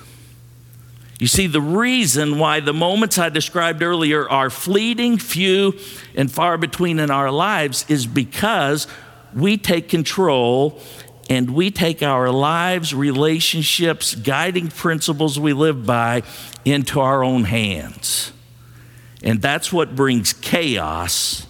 You 1.19 1.27
see, 1.27 1.47
the 1.47 1.61
reason 1.61 2.39
why 2.39 2.61
the 2.61 2.73
moments 2.73 3.19
I 3.19 3.29
described 3.29 3.83
earlier 3.83 4.29
are 4.29 4.49
fleeting, 4.49 5.19
few, 5.19 5.79
and 6.15 6.31
far 6.31 6.57
between 6.57 6.99
in 6.99 7.11
our 7.11 7.31
lives 7.31 7.85
is 7.89 8.07
because 8.07 8.87
we 9.35 9.59
take 9.59 9.89
control 9.89 10.81
and 11.29 11.51
we 11.51 11.71
take 11.71 12.03
our 12.03 12.31
lives, 12.31 12.95
relationships, 12.95 14.15
guiding 14.15 14.69
principles 14.69 15.39
we 15.39 15.53
live 15.53 15.85
by 15.85 16.23
into 16.65 17.01
our 17.01 17.23
own 17.23 17.45
hands. 17.45 18.33
And 19.23 19.43
that's 19.43 19.73
what 19.73 19.95
brings 19.95 20.33
chaos 20.33 21.47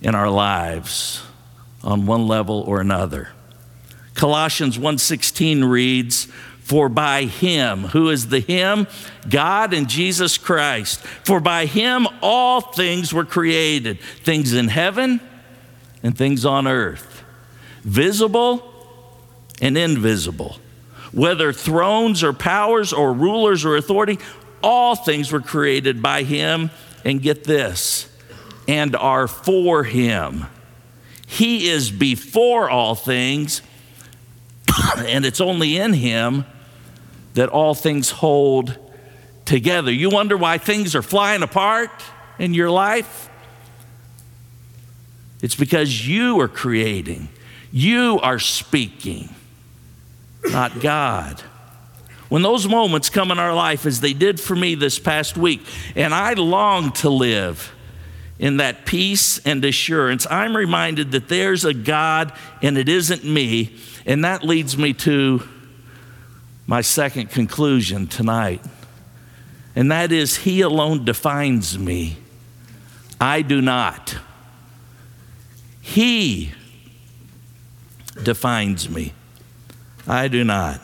in 0.00 0.14
our 0.14 0.30
lives 0.30 1.22
on 1.82 2.06
one 2.06 2.28
level 2.28 2.60
or 2.66 2.80
another. 2.80 3.30
Colossians 4.14 4.78
1:16 4.78 5.64
reads, 5.64 6.28
"For 6.62 6.88
by 6.88 7.24
him, 7.24 7.84
who 7.84 8.10
is 8.10 8.28
the 8.28 8.40
him? 8.40 8.86
God 9.28 9.72
and 9.72 9.88
Jesus 9.88 10.38
Christ. 10.38 11.00
For 11.24 11.40
by 11.40 11.66
him 11.66 12.06
all 12.20 12.60
things 12.60 13.12
were 13.12 13.24
created, 13.24 14.00
things 14.24 14.52
in 14.52 14.68
heaven 14.68 15.20
and 16.02 16.16
things 16.16 16.44
on 16.44 16.66
earth, 16.66 17.22
visible 17.84 18.62
and 19.60 19.78
invisible." 19.78 20.58
Whether 21.10 21.52
thrones 21.52 22.22
or 22.22 22.32
powers 22.32 22.92
or 22.92 23.12
rulers 23.12 23.64
or 23.64 23.76
authority, 23.76 24.18
all 24.62 24.96
things 24.96 25.32
were 25.32 25.40
created 25.40 26.02
by 26.02 26.22
him, 26.22 26.70
and 27.04 27.22
get 27.22 27.44
this, 27.44 28.08
and 28.66 28.94
are 28.96 29.28
for 29.28 29.84
him. 29.84 30.46
He 31.26 31.68
is 31.68 31.90
before 31.90 32.68
all 32.68 32.94
things, 32.94 33.62
and 34.98 35.24
it's 35.24 35.40
only 35.40 35.76
in 35.76 35.92
him 35.92 36.44
that 37.34 37.48
all 37.48 37.74
things 37.74 38.10
hold 38.10 38.76
together. 39.44 39.92
You 39.92 40.10
wonder 40.10 40.36
why 40.36 40.58
things 40.58 40.94
are 40.94 41.02
flying 41.02 41.42
apart 41.42 41.90
in 42.38 42.52
your 42.54 42.70
life? 42.70 43.30
It's 45.40 45.54
because 45.54 46.06
you 46.06 46.40
are 46.40 46.48
creating, 46.48 47.28
you 47.70 48.18
are 48.22 48.40
speaking, 48.40 49.28
not 50.44 50.80
God 50.80 51.42
when 52.28 52.42
those 52.42 52.68
moments 52.68 53.08
come 53.08 53.30
in 53.30 53.38
our 53.38 53.54
life, 53.54 53.86
as 53.86 54.00
they 54.00 54.12
did 54.12 54.38
for 54.38 54.54
me 54.54 54.74
this 54.74 54.98
past 54.98 55.36
week, 55.36 55.64
and 55.96 56.14
I 56.14 56.34
long 56.34 56.92
to 56.92 57.08
live 57.08 57.72
in 58.38 58.58
that 58.58 58.86
peace 58.86 59.38
and 59.46 59.64
assurance, 59.64 60.26
I'm 60.30 60.56
reminded 60.56 61.12
that 61.12 61.28
there's 61.28 61.64
a 61.64 61.74
God 61.74 62.32
and 62.62 62.78
it 62.78 62.88
isn't 62.88 63.24
me. 63.24 63.74
And 64.06 64.24
that 64.24 64.44
leads 64.44 64.78
me 64.78 64.92
to 64.94 65.42
my 66.66 66.82
second 66.82 67.30
conclusion 67.30 68.06
tonight. 68.06 68.62
And 69.74 69.90
that 69.90 70.12
is, 70.12 70.36
He 70.36 70.60
alone 70.60 71.04
defines 71.04 71.78
me. 71.78 72.18
I 73.20 73.42
do 73.42 73.60
not. 73.60 74.16
He 75.80 76.52
defines 78.22 78.88
me. 78.88 79.14
I 80.06 80.28
do 80.28 80.44
not. 80.44 80.80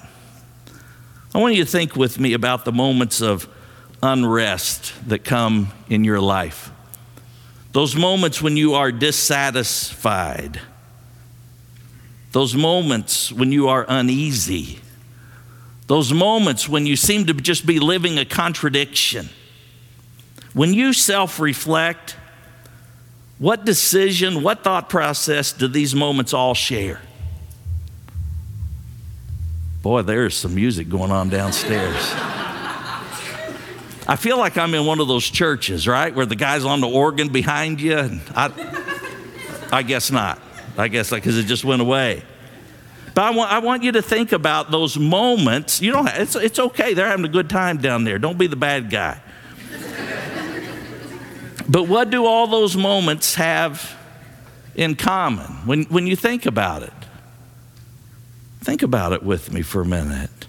I 1.35 1.39
want 1.39 1.57
you 1.57 1.65
to 1.65 1.71
think 1.71 1.97
with 1.97 2.21
me 2.21 2.33
about 2.33 2.65
the 2.65 2.71
moments 2.71 3.21
of 3.21 3.49
unrest 4.01 4.93
that 5.09 5.25
come 5.25 5.73
in 5.89 6.05
your 6.05 6.21
life. 6.21 6.71
Those 7.73 7.97
moments 7.97 8.41
when 8.41 8.57
you 8.57 8.75
are 8.75 8.93
dissatisfied. 8.93 10.61
Those 12.31 12.55
moments 12.55 13.33
when 13.33 13.51
you 13.51 13.67
are 13.69 13.85
uneasy. 13.89 14.79
Those 15.89 16.13
moments 16.13 16.69
when 16.69 16.87
you 16.87 16.95
seem 16.95 17.27
to 17.27 17.35
just 17.35 17.67
be 17.67 17.81
living 17.81 18.17
a 18.19 18.25
contradiction. 18.25 19.29
When 20.53 20.73
you 20.73 20.93
self 20.93 21.41
reflect, 21.41 22.17
what 23.39 23.65
decision, 23.65 24.45
what 24.45 24.63
thought 24.63 24.89
process 24.89 25.53
do 25.53 25.67
these 25.67 25.97
moments 25.97 26.33
all 26.33 26.55
share? 26.55 27.01
Boy, 29.85 30.01
there's 30.01 30.35
some 30.35 30.55
music 30.55 30.89
going 30.89 31.11
on 31.11 31.29
downstairs. 31.29 31.95
I 34.09 34.17
feel 34.19 34.39
like 34.39 34.57
I'm 34.57 34.73
in 34.73 34.87
one 34.87 34.99
of 34.99 35.09
those 35.09 35.29
churches, 35.29 35.87
right, 35.87 36.15
where 36.15 36.25
the 36.25 36.37
guy's 36.37 36.65
on 36.65 36.81
the 36.81 36.89
organ 36.89 37.29
behind 37.29 37.83
you. 37.83 38.19
I, 38.35 38.51
I 39.71 39.83
guess 39.83 40.11
not. 40.11 40.41
I 40.79 40.89
guess 40.89 41.11
because 41.11 41.37
it 41.37 41.45
just 41.45 41.67
went 41.67 41.83
away. 41.83 42.23
But 43.13 43.25
I 43.25 43.31
want, 43.33 43.53
I 43.53 43.59
want 43.59 43.83
you 43.83 43.93
to 43.93 44.01
think 44.01 44.33
about 44.33 44.71
those 44.71 44.97
moments. 44.97 45.83
You 45.83 45.93
know, 45.93 46.07
it's, 46.07 46.35
it's 46.35 46.59
okay. 46.59 46.95
They're 46.95 47.11
having 47.11 47.27
a 47.27 47.29
good 47.29 47.51
time 47.51 47.77
down 47.77 48.05
there. 48.05 48.19
Don't 48.19 48.39
be 48.39 48.47
the 48.47 48.57
bad 48.57 48.89
guy. 48.89 49.21
but 51.69 51.89
what 51.89 52.09
do 52.09 52.25
all 52.25 52.47
those 52.47 52.75
moments 52.75 53.35
have 53.35 53.95
in 54.75 54.95
common 54.95 55.67
when, 55.67 55.83
when 55.85 56.07
you 56.07 56.17
think 56.17 56.47
about 56.47 56.85
it? 56.85 57.04
Think 58.65 58.83
about 58.83 59.13
it 59.13 59.23
with 59.23 59.53
me 59.53 59.61
for 59.61 59.83
a 59.83 59.85
minute. 59.85 60.47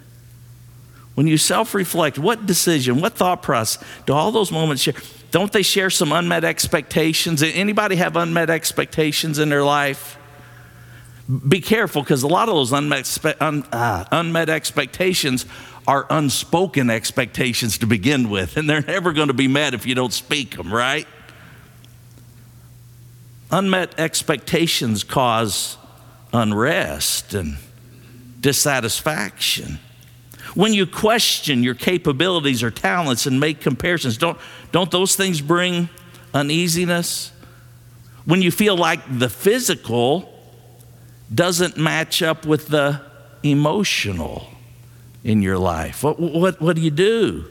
When 1.16 1.28
you 1.28 1.38
self 1.38 1.74
reflect, 1.74 2.18
what 2.18 2.46
decision, 2.46 3.02
what 3.02 3.14
thought 3.14 3.42
process 3.42 3.84
do 4.06 4.14
all 4.14 4.32
those 4.32 4.54
moments 4.54 4.84
share? 4.84 4.94
Don't 5.32 5.52
they 5.52 5.64
share 5.64 5.90
some 5.90 6.14
unmet 6.14 6.46
expectations? 6.46 7.44
Anybody 7.44 7.98
have 7.98 8.16
unmet 8.16 8.50
expectations 8.50 9.38
in 9.38 9.50
their 9.50 9.66
life? 9.66 10.18
Be 11.46 11.60
careful 11.60 12.04
because 12.04 12.24
a 12.24 12.28
lot 12.28 12.48
of 12.48 12.56
those 12.56 12.72
unmet, 12.72 13.18
un, 13.42 13.64
uh, 13.74 14.06
unmet 14.12 14.48
expectations 14.48 15.46
are 15.86 16.08
unspoken 16.10 16.90
expectations 16.90 17.80
to 17.80 17.86
begin 17.86 18.30
with, 18.30 18.56
and 18.56 18.70
they're 18.70 18.82
never 18.82 19.12
going 19.12 19.28
to 19.28 19.34
be 19.34 19.50
met 19.50 19.74
if 19.74 19.86
you 19.86 19.94
don't 19.94 20.14
speak 20.14 20.56
them, 20.56 20.74
right? 20.74 21.08
Unmet 23.52 24.00
expectations 24.00 25.04
cause 25.04 25.78
unrest 26.32 27.34
and 27.34 27.58
dissatisfaction. 28.46 29.80
When 30.54 30.72
you 30.72 30.86
question 30.86 31.64
your 31.64 31.74
capabilities 31.74 32.62
or 32.62 32.70
talents 32.70 33.26
and 33.26 33.40
make 33.40 33.60
comparisons, 33.60 34.20
don't, 34.20 34.38
don't 34.72 34.92
those 34.92 35.16
things 35.16 35.42
bring 35.42 35.90
uneasiness, 36.32 37.32
When 38.26 38.44
you 38.44 38.52
feel 38.52 38.78
like 38.78 39.00
the 39.20 39.30
physical 39.30 40.32
doesn't 41.34 41.78
match 41.78 42.22
up 42.22 42.46
with 42.46 42.68
the 42.68 43.02
emotional 43.42 44.48
in 45.24 45.42
your 45.42 45.58
life? 45.58 46.04
What, 46.04 46.20
what, 46.20 46.62
what 46.62 46.76
do 46.76 46.84
you 46.84 46.92
do? 46.92 47.46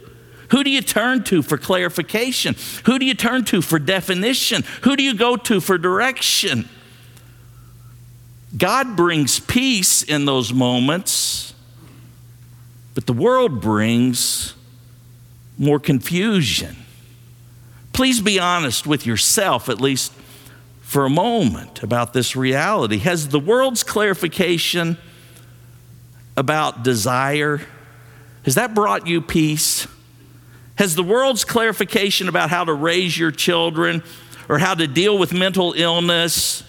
Who 0.51 0.63
do 0.63 0.71
you 0.71 0.81
turn 0.81 1.25
to 1.25 1.43
for 1.43 1.59
clarification? 1.59 2.55
Who 2.85 3.01
do 3.01 3.05
you 3.05 3.15
turn 3.15 3.45
to 3.47 3.63
for 3.63 3.81
definition? 3.81 4.63
Who 4.83 4.95
do 4.95 5.03
you 5.03 5.15
go 5.15 5.37
to 5.37 5.61
for 5.61 5.77
direction? 5.77 6.69
God 8.57 8.97
brings 8.97 9.41
peace 9.41 10.03
in 10.03 10.27
those 10.27 10.53
moments, 10.53 11.55
but 12.95 13.07
the 13.07 13.13
world 13.13 13.61
brings 13.61 14.55
more 15.59 15.81
confusion. 15.81 16.77
Please 17.93 18.21
be 18.21 18.39
honest 18.39 18.87
with 18.87 19.07
yourself, 19.07 19.69
at 19.69 19.81
least 19.81 20.13
for 20.81 21.05
a 21.05 21.11
moment, 21.11 21.83
about 21.83 22.13
this 22.13 22.37
reality. 22.37 22.99
Has 22.99 23.29
the 23.29 23.41
world's 23.41 23.83
clarification 23.83 24.99
about 26.37 26.85
desire, 26.85 27.61
has 28.45 28.55
that 28.55 28.75
brought 28.75 29.07
you 29.07 29.21
peace? 29.21 29.89
Has 30.77 30.95
the 30.97 31.05
world's 31.05 31.45
clarification 31.45 32.29
about 32.29 32.51
how 32.51 32.65
to 32.65 32.75
raise 32.75 33.17
your 33.17 33.31
children 33.31 34.03
or 34.49 34.59
how 34.59 34.75
to 34.75 34.87
deal 34.87 35.17
with 35.17 35.33
mental 35.33 35.73
illness 35.73 36.65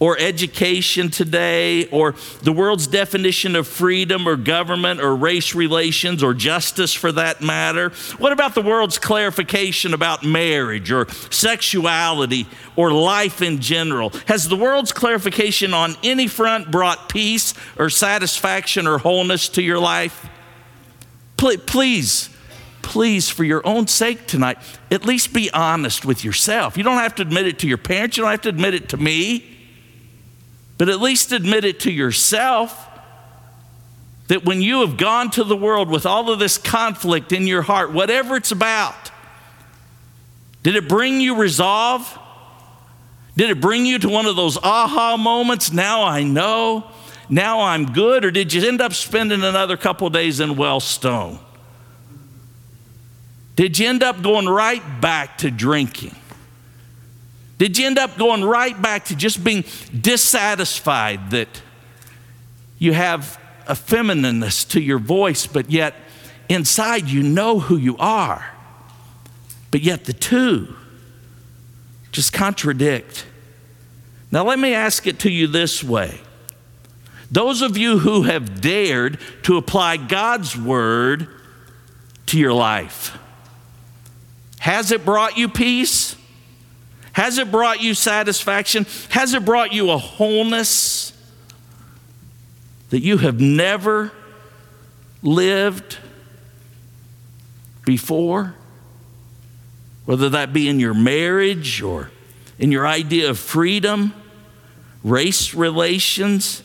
or 0.00 0.18
education 0.18 1.10
today 1.10 1.84
or 1.90 2.14
the 2.42 2.52
world's 2.52 2.88
definition 2.88 3.54
of 3.54 3.68
freedom 3.68 4.26
or 4.26 4.34
government 4.34 5.00
or 5.00 5.14
race 5.14 5.54
relations 5.54 6.22
or 6.22 6.34
justice 6.34 6.92
for 6.92 7.12
that 7.12 7.40
matter? 7.40 7.90
What 8.18 8.32
about 8.32 8.54
the 8.54 8.62
world's 8.62 8.98
clarification 8.98 9.94
about 9.94 10.24
marriage 10.24 10.90
or 10.90 11.08
sexuality 11.30 12.48
or 12.74 12.90
life 12.90 13.42
in 13.42 13.60
general? 13.60 14.10
Has 14.26 14.48
the 14.48 14.56
world's 14.56 14.92
clarification 14.92 15.72
on 15.72 15.94
any 16.02 16.26
front 16.26 16.70
brought 16.70 17.08
peace 17.08 17.54
or 17.78 17.90
satisfaction 17.90 18.86
or 18.86 18.98
wholeness 18.98 19.48
to 19.50 19.62
your 19.62 19.78
life? 19.78 20.28
Please 21.36 22.30
please, 22.82 23.30
for 23.30 23.44
your 23.44 23.64
own 23.64 23.86
sake 23.86 24.26
tonight, 24.26 24.58
at 24.90 25.04
least 25.04 25.32
be 25.32 25.48
honest 25.52 26.04
with 26.04 26.24
yourself. 26.24 26.76
You 26.76 26.82
don't 26.82 26.98
have 26.98 27.14
to 27.16 27.22
admit 27.22 27.46
it 27.46 27.60
to 27.60 27.68
your 27.68 27.78
parents, 27.78 28.16
you 28.16 28.24
don't 28.24 28.32
have 28.32 28.40
to 28.40 28.48
admit 28.48 28.74
it 28.74 28.88
to 28.88 28.96
me, 28.96 29.59
but 30.80 30.88
at 30.88 30.98
least 30.98 31.30
admit 31.30 31.66
it 31.66 31.80
to 31.80 31.92
yourself 31.92 32.88
that 34.28 34.46
when 34.46 34.62
you 34.62 34.80
have 34.80 34.96
gone 34.96 35.30
to 35.30 35.44
the 35.44 35.54
world 35.54 35.90
with 35.90 36.06
all 36.06 36.30
of 36.30 36.38
this 36.38 36.56
conflict 36.56 37.32
in 37.32 37.46
your 37.46 37.60
heart, 37.60 37.92
whatever 37.92 38.34
it's 38.34 38.50
about, 38.50 39.10
did 40.62 40.76
it 40.76 40.88
bring 40.88 41.20
you 41.20 41.36
resolve? 41.36 42.18
Did 43.36 43.50
it 43.50 43.60
bring 43.60 43.84
you 43.84 43.98
to 43.98 44.08
one 44.08 44.24
of 44.24 44.36
those 44.36 44.56
aha 44.56 45.18
moments? 45.18 45.70
Now 45.70 46.04
I 46.04 46.22
know. 46.22 46.90
Now 47.28 47.60
I'm 47.60 47.92
good. 47.92 48.24
Or 48.24 48.30
did 48.30 48.54
you 48.54 48.66
end 48.66 48.80
up 48.80 48.94
spending 48.94 49.42
another 49.42 49.76
couple 49.76 50.08
days 50.08 50.40
in 50.40 50.54
Wellstone? 50.54 51.40
Did 53.54 53.78
you 53.78 53.86
end 53.86 54.02
up 54.02 54.22
going 54.22 54.48
right 54.48 55.02
back 55.02 55.36
to 55.38 55.50
drinking? 55.50 56.16
Did 57.60 57.76
you 57.76 57.86
end 57.86 57.98
up 57.98 58.16
going 58.16 58.42
right 58.42 58.80
back 58.80 59.04
to 59.06 59.14
just 59.14 59.44
being 59.44 59.64
dissatisfied 60.00 61.32
that 61.32 61.60
you 62.78 62.94
have 62.94 63.38
a 63.66 63.74
feminineness 63.74 64.64
to 64.68 64.80
your 64.80 64.98
voice, 64.98 65.46
but 65.46 65.70
yet 65.70 65.94
inside 66.48 67.10
you 67.10 67.22
know 67.22 67.60
who 67.60 67.76
you 67.76 67.98
are? 67.98 68.54
But 69.70 69.82
yet 69.82 70.06
the 70.06 70.14
two 70.14 70.74
just 72.12 72.32
contradict. 72.32 73.26
Now, 74.32 74.44
let 74.44 74.58
me 74.58 74.72
ask 74.72 75.06
it 75.06 75.18
to 75.18 75.30
you 75.30 75.46
this 75.46 75.84
way. 75.84 76.18
Those 77.30 77.60
of 77.60 77.76
you 77.76 77.98
who 77.98 78.22
have 78.22 78.62
dared 78.62 79.18
to 79.42 79.58
apply 79.58 79.98
God's 79.98 80.56
word 80.56 81.28
to 82.24 82.38
your 82.38 82.54
life, 82.54 83.18
has 84.60 84.92
it 84.92 85.04
brought 85.04 85.36
you 85.36 85.50
peace? 85.50 86.16
Has 87.12 87.38
it 87.38 87.50
brought 87.50 87.82
you 87.82 87.94
satisfaction? 87.94 88.86
Has 89.10 89.34
it 89.34 89.44
brought 89.44 89.72
you 89.72 89.90
a 89.90 89.98
wholeness 89.98 91.12
that 92.90 93.00
you 93.00 93.18
have 93.18 93.40
never 93.40 94.12
lived 95.22 95.98
before? 97.84 98.54
Whether 100.04 100.28
that 100.30 100.52
be 100.52 100.68
in 100.68 100.80
your 100.80 100.94
marriage 100.94 101.82
or 101.82 102.10
in 102.58 102.70
your 102.70 102.86
idea 102.86 103.30
of 103.30 103.38
freedom, 103.38 104.12
race 105.02 105.54
relations. 105.54 106.62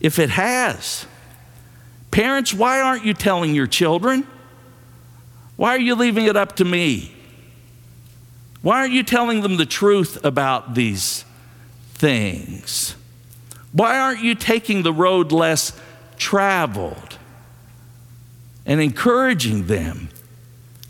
If 0.00 0.18
it 0.18 0.30
has, 0.30 1.06
parents, 2.10 2.54
why 2.54 2.80
aren't 2.80 3.04
you 3.04 3.14
telling 3.14 3.54
your 3.54 3.66
children? 3.66 4.26
Why 5.56 5.74
are 5.74 5.80
you 5.80 5.96
leaving 5.96 6.26
it 6.26 6.36
up 6.36 6.56
to 6.56 6.64
me? 6.64 7.17
Why 8.68 8.80
aren't 8.80 8.92
you 8.92 9.02
telling 9.02 9.40
them 9.40 9.56
the 9.56 9.64
truth 9.64 10.22
about 10.26 10.74
these 10.74 11.24
things? 11.94 12.96
Why 13.72 13.98
aren't 13.98 14.20
you 14.22 14.34
taking 14.34 14.82
the 14.82 14.92
road 14.92 15.32
less 15.32 15.72
traveled 16.18 17.16
and 18.66 18.78
encouraging 18.78 19.68
them 19.68 20.10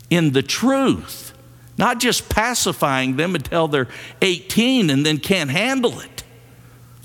in 0.09 0.33
the 0.33 0.43
truth? 0.43 1.31
Not 1.77 2.01
just 2.01 2.27
pacifying 2.27 3.15
them 3.15 3.33
until 3.33 3.69
they're 3.69 3.87
18 4.21 4.89
and 4.89 5.05
then 5.05 5.17
can't 5.17 5.49
handle 5.49 6.01
it 6.01 6.23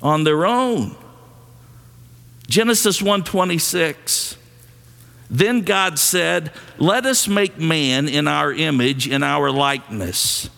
on 0.02 0.24
their 0.24 0.44
own. 0.44 0.96
Genesis 2.48 3.00
1:26 3.00 4.38
then 5.30 5.62
God 5.62 5.98
said, 5.98 6.52
Let 6.78 7.06
us 7.06 7.26
make 7.26 7.58
man 7.58 8.08
in 8.08 8.28
our 8.28 8.52
image, 8.52 9.08
in 9.08 9.22
our 9.22 9.50
likeness, 9.50 10.50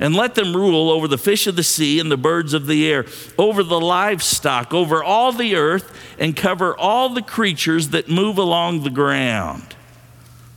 and 0.00 0.16
let 0.16 0.34
them 0.34 0.56
rule 0.56 0.90
over 0.90 1.06
the 1.06 1.18
fish 1.18 1.46
of 1.46 1.54
the 1.54 1.62
sea 1.62 2.00
and 2.00 2.10
the 2.10 2.16
birds 2.16 2.54
of 2.54 2.66
the 2.66 2.90
air, 2.90 3.04
over 3.38 3.62
the 3.62 3.80
livestock, 3.80 4.74
over 4.74 5.04
all 5.04 5.30
the 5.30 5.54
earth, 5.54 5.96
and 6.18 6.34
cover 6.34 6.76
all 6.76 7.10
the 7.10 7.22
creatures 7.22 7.90
that 7.90 8.08
move 8.08 8.38
along 8.38 8.82
the 8.82 8.90
ground. 8.90 9.76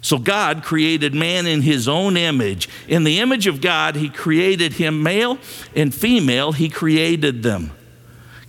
So 0.01 0.17
God 0.17 0.63
created 0.63 1.13
man 1.13 1.45
in 1.45 1.61
his 1.61 1.87
own 1.87 2.17
image. 2.17 2.67
In 2.87 3.03
the 3.03 3.19
image 3.19 3.45
of 3.45 3.61
God, 3.61 3.95
he 3.95 4.09
created 4.09 4.73
him 4.73 5.03
male 5.03 5.37
and 5.75 5.93
female, 5.93 6.53
he 6.53 6.69
created 6.69 7.43
them. 7.43 7.71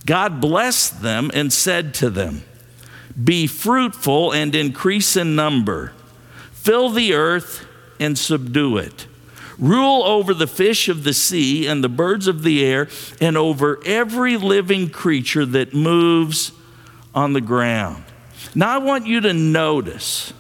God 0.07 0.41
blessed 0.41 1.03
them 1.03 1.31
and 1.35 1.53
said 1.53 1.95
to 1.95 2.11
them, 2.11 2.43
be 3.23 3.47
fruitful 3.47 4.33
and 4.33 4.55
increase 4.55 5.17
in 5.17 5.37
number. 5.37 5.93
Fill 6.53 6.91
the 6.91 7.15
earth 7.15 7.65
and 8.01 8.19
subdue 8.19 8.79
it. 8.79 9.07
Rule 9.59 10.03
over 10.03 10.35
the 10.35 10.47
fish 10.47 10.88
of 10.88 11.05
the 11.05 11.14
sea 11.14 11.67
and 11.67 11.83
the 11.83 11.88
birds 11.88 12.27
of 12.27 12.43
the 12.43 12.64
air 12.64 12.88
and 13.21 13.37
over 13.37 13.81
every 13.85 14.37
living 14.37 14.90
creature 14.90 15.47
that 15.47 15.75
moves 15.75 16.53
on 17.14 17.33
the 17.33 17.40
ground. 17.40 18.05
Now, 18.55 18.75
I 18.75 18.79
want 18.79 19.07
you 19.07 19.21
to 19.21 19.33
notice. 19.33 20.33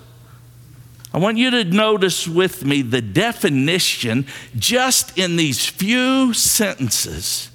I 1.12 1.18
want 1.18 1.38
you 1.38 1.50
to 1.50 1.64
notice 1.64 2.26
with 2.26 2.64
me 2.64 2.82
the 2.82 3.00
definition 3.00 4.26
just 4.56 5.16
in 5.16 5.36
these 5.36 5.64
few 5.64 6.32
sentences 6.32 7.50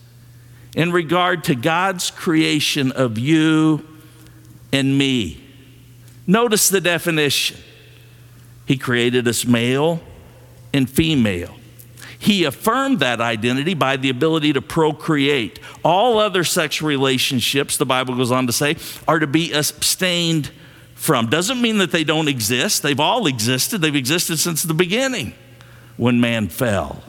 in 0.75 0.91
regard 0.91 1.43
to 1.45 1.55
God's 1.55 2.09
creation 2.09 2.91
of 2.93 3.17
you 3.17 3.85
and 4.71 4.97
me. 4.97 5.43
Notice 6.25 6.69
the 6.69 6.79
definition. 6.79 7.57
He 8.65 8.77
created 8.77 9.27
us 9.27 9.45
male 9.45 9.99
and 10.73 10.89
female. 10.89 11.55
He 12.19 12.43
affirmed 12.43 12.99
that 12.99 13.21
identity 13.21 13.73
by 13.73 13.95
the 13.95 14.09
ability 14.09 14.51
to 14.53 14.61
procreate. 14.61 15.59
All 15.85 16.19
other 16.19 16.43
sexual 16.43 16.89
relationships, 16.89 17.77
the 17.77 17.85
Bible 17.85 18.15
goes 18.15 18.31
on 18.31 18.45
to 18.47 18.53
say, 18.53 18.75
are 19.07 19.19
to 19.19 19.27
be 19.27 19.53
abstained 19.53 20.51
from. 20.95 21.29
Doesn't 21.29 21.61
mean 21.61 21.77
that 21.77 21.91
they 21.91 22.03
don't 22.03 22.27
exist. 22.27 22.83
They've 22.83 22.99
all 22.99 23.25
existed. 23.25 23.81
They've 23.81 23.95
existed 23.95 24.37
since 24.37 24.63
the 24.63 24.73
beginning 24.73 25.33
when 25.95 26.19
man 26.19 26.49
fell. 26.49 27.03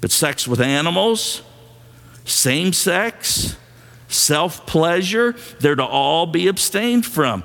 But 0.00 0.10
sex 0.10 0.48
with 0.48 0.60
animals, 0.60 1.42
same 2.24 2.72
sex, 2.72 3.56
self 4.08 4.64
pleasure, 4.64 5.36
they're 5.60 5.74
to 5.74 5.84
all 5.84 6.26
be 6.26 6.48
abstained 6.48 7.04
from. 7.04 7.44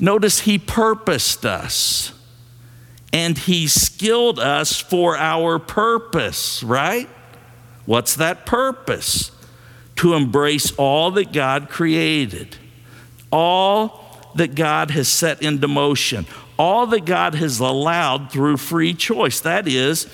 Notice 0.00 0.40
he 0.40 0.58
purposed 0.58 1.44
us 1.44 2.12
and 3.12 3.36
he 3.36 3.66
skilled 3.66 4.38
us 4.38 4.76
for 4.76 5.16
our 5.16 5.58
purpose, 5.58 6.62
right? 6.62 7.08
What's 7.86 8.14
that 8.16 8.46
purpose? 8.46 9.32
To 9.96 10.14
embrace 10.14 10.72
all 10.76 11.10
that 11.12 11.32
God 11.32 11.68
created, 11.68 12.56
all 13.30 14.30
that 14.36 14.54
God 14.54 14.92
has 14.92 15.08
set 15.08 15.42
into 15.42 15.68
motion, 15.68 16.26
all 16.58 16.86
that 16.86 17.04
God 17.04 17.34
has 17.34 17.58
allowed 17.58 18.30
through 18.30 18.56
free 18.58 18.94
choice. 18.94 19.40
That 19.40 19.66
is, 19.66 20.06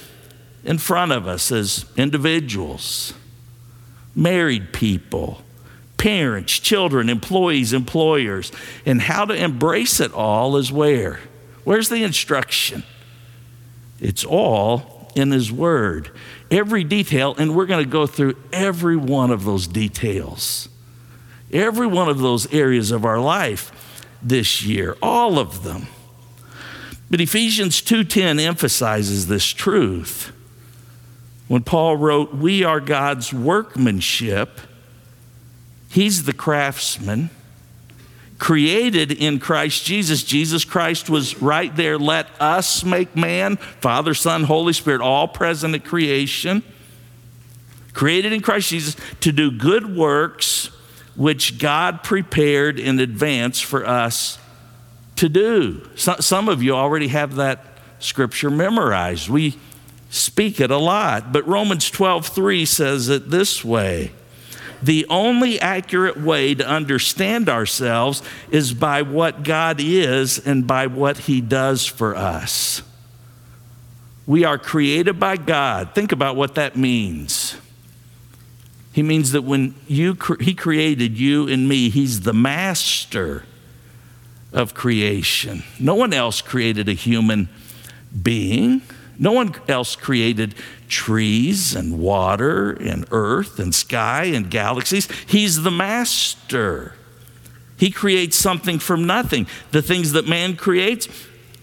in 0.65 0.79
front 0.79 1.13
of 1.13 1.29
us 1.29 1.53
as 1.53 1.85
individuals, 1.97 3.13
married 4.15 4.73
people, 4.73 5.43
parents, 5.97 6.59
children, 6.59 7.09
employees, 7.09 7.73
employers. 7.73 8.51
And 8.85 9.03
how 9.03 9.25
to 9.27 9.35
embrace 9.35 10.01
it 10.01 10.13
all 10.13 10.57
is 10.57 10.73
where? 10.73 11.21
Where's 11.67 11.89
the 11.89 12.05
instruction? 12.05 12.85
It's 13.99 14.25
all 14.25 15.11
in 15.17 15.33
His 15.33 15.51
Word. 15.51 16.13
Every 16.49 16.85
detail, 16.85 17.35
and 17.37 17.57
we're 17.57 17.67
going 17.67 17.85
to 17.85 17.91
go 17.91 18.07
through 18.07 18.37
every 18.53 18.97
one 18.97 19.33
of 19.33 19.43
those 19.43 19.67
details, 19.67 20.69
every 21.53 21.89
one 21.89 22.09
of 22.09 22.19
those 22.21 22.47
areas 22.55 22.93
of 22.93 23.05
our 23.05 23.19
life 23.19 24.07
this 24.23 24.63
year, 24.63 24.97
all 25.03 25.41
of 25.41 25.65
them. 25.65 25.89
But 27.11 27.21
Ephesians 27.21 27.83
2:10 27.83 28.39
emphasizes 28.39 29.27
this 29.27 29.47
truth. 29.47 30.31
When 31.49 31.65
Paul 31.65 31.97
wrote, 31.97 32.33
"We 32.33 32.63
are 32.63 32.79
God's 32.79 33.33
workmanship," 33.33 34.61
he's 35.89 36.23
the 36.23 36.33
craftsman 36.33 37.31
created 38.39 39.13
in 39.13 39.39
Christ 39.39 39.85
Jesus. 39.85 40.23
Jesus 40.23 40.65
Christ 40.65 41.09
was 41.09 41.41
right 41.41 41.75
there. 41.75 41.99
Let 41.99 42.29
us 42.41 42.85
make 42.85 43.17
man, 43.17 43.57
Father, 43.57 44.15
Son, 44.15 44.45
Holy 44.45 44.73
Spirit, 44.73 45.01
all 45.01 45.29
present 45.29 45.75
at 45.75 45.85
creation. 45.85 46.63
Created 47.93 48.33
in 48.33 48.43
Christ 48.43 48.71
Jesus 48.71 48.97
to 49.21 49.33
do 49.33 49.51
good 49.51 49.97
works 49.97 50.67
which 51.17 51.59
God 51.59 52.03
prepared 52.03 52.79
in 52.79 53.01
advance 53.01 53.61
for 53.61 53.87
us 53.87 54.39
to 55.17 55.31
do. 55.31 55.89
Some 55.97 56.49
of 56.49 56.63
you 56.63 56.75
already 56.75 57.09
have 57.09 57.37
that 57.37 57.65
scripture 57.99 58.51
memorized. 58.51 59.31
We 59.31 59.57
speak 60.11 60.61
it 60.61 60.71
a 60.71 60.77
lot, 60.77 61.33
but 61.33 61.47
Romans 61.49 61.91
12 61.91 62.27
3 62.27 62.65
says 62.67 63.09
it 63.09 63.31
this 63.31 63.65
way 63.65 64.13
the 64.87 65.05
only 65.11 65.61
accurate 65.61 66.17
way 66.17 66.55
to 66.55 66.65
understand 66.67 67.49
ourselves 67.49 68.23
is 68.51 68.73
by 68.73 69.03
what 69.03 69.43
God 69.43 69.81
is 69.81 70.39
and 70.39 70.65
by 70.65 70.87
what 70.87 71.19
He 71.19 71.41
does 71.41 71.85
for 71.85 72.15
us. 72.15 72.83
We 74.29 74.45
are 74.45 74.59
created 74.59 75.19
by 75.19 75.39
God. 75.39 75.93
Think 75.93 76.13
about 76.13 76.37
what 76.37 76.55
that 76.55 76.77
means. 76.77 77.57
He 78.93 79.03
means 79.03 79.33
that 79.33 79.43
when 79.43 79.75
you, 79.89 80.17
He 80.39 80.55
created 80.55 81.19
you 81.19 81.49
and 81.49 81.69
me, 81.69 81.91
He's 81.91 82.21
the 82.21 82.33
master 82.33 83.43
of 84.53 84.73
creation. 84.73 85.65
No 85.81 85.97
one 85.97 86.13
else 86.13 86.41
created 86.41 86.89
a 86.89 86.95
human 86.95 87.49
being. 88.23 88.83
No 89.19 89.33
one 89.33 89.53
else 89.67 89.97
created 89.97 90.55
trees 90.89 91.75
and 91.75 91.99
water 91.99 92.73
and 92.73 93.07
earth 93.11 93.59
and 93.59 93.75
sky 93.75 94.25
and 94.25 94.51
galaxies. 94.51 95.09
He's 95.27 95.63
the 95.63 95.71
master. 95.71 96.95
He 97.77 97.91
creates 97.91 98.37
something 98.37 98.79
from 98.79 99.07
nothing. 99.07 99.47
The 99.71 99.83
things 99.83 100.13
that 100.13 100.27
man 100.27 100.57
creates, 100.57 101.09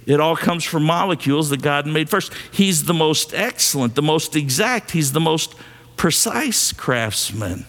it 0.06 0.20
all 0.20 0.36
comes 0.36 0.64
from 0.64 0.84
molecules 0.84 1.50
that 1.50 1.62
God 1.62 1.88
made 1.88 2.10
first. 2.10 2.34
He's 2.52 2.86
the 2.86 2.94
most 2.94 3.34
excellent, 3.34 3.96
the 3.96 4.02
most 4.02 4.36
exact, 4.36 4.92
he's 4.92 5.12
the 5.12 5.20
most 5.20 5.56
precise 5.96 6.72
craftsman. 6.74 7.66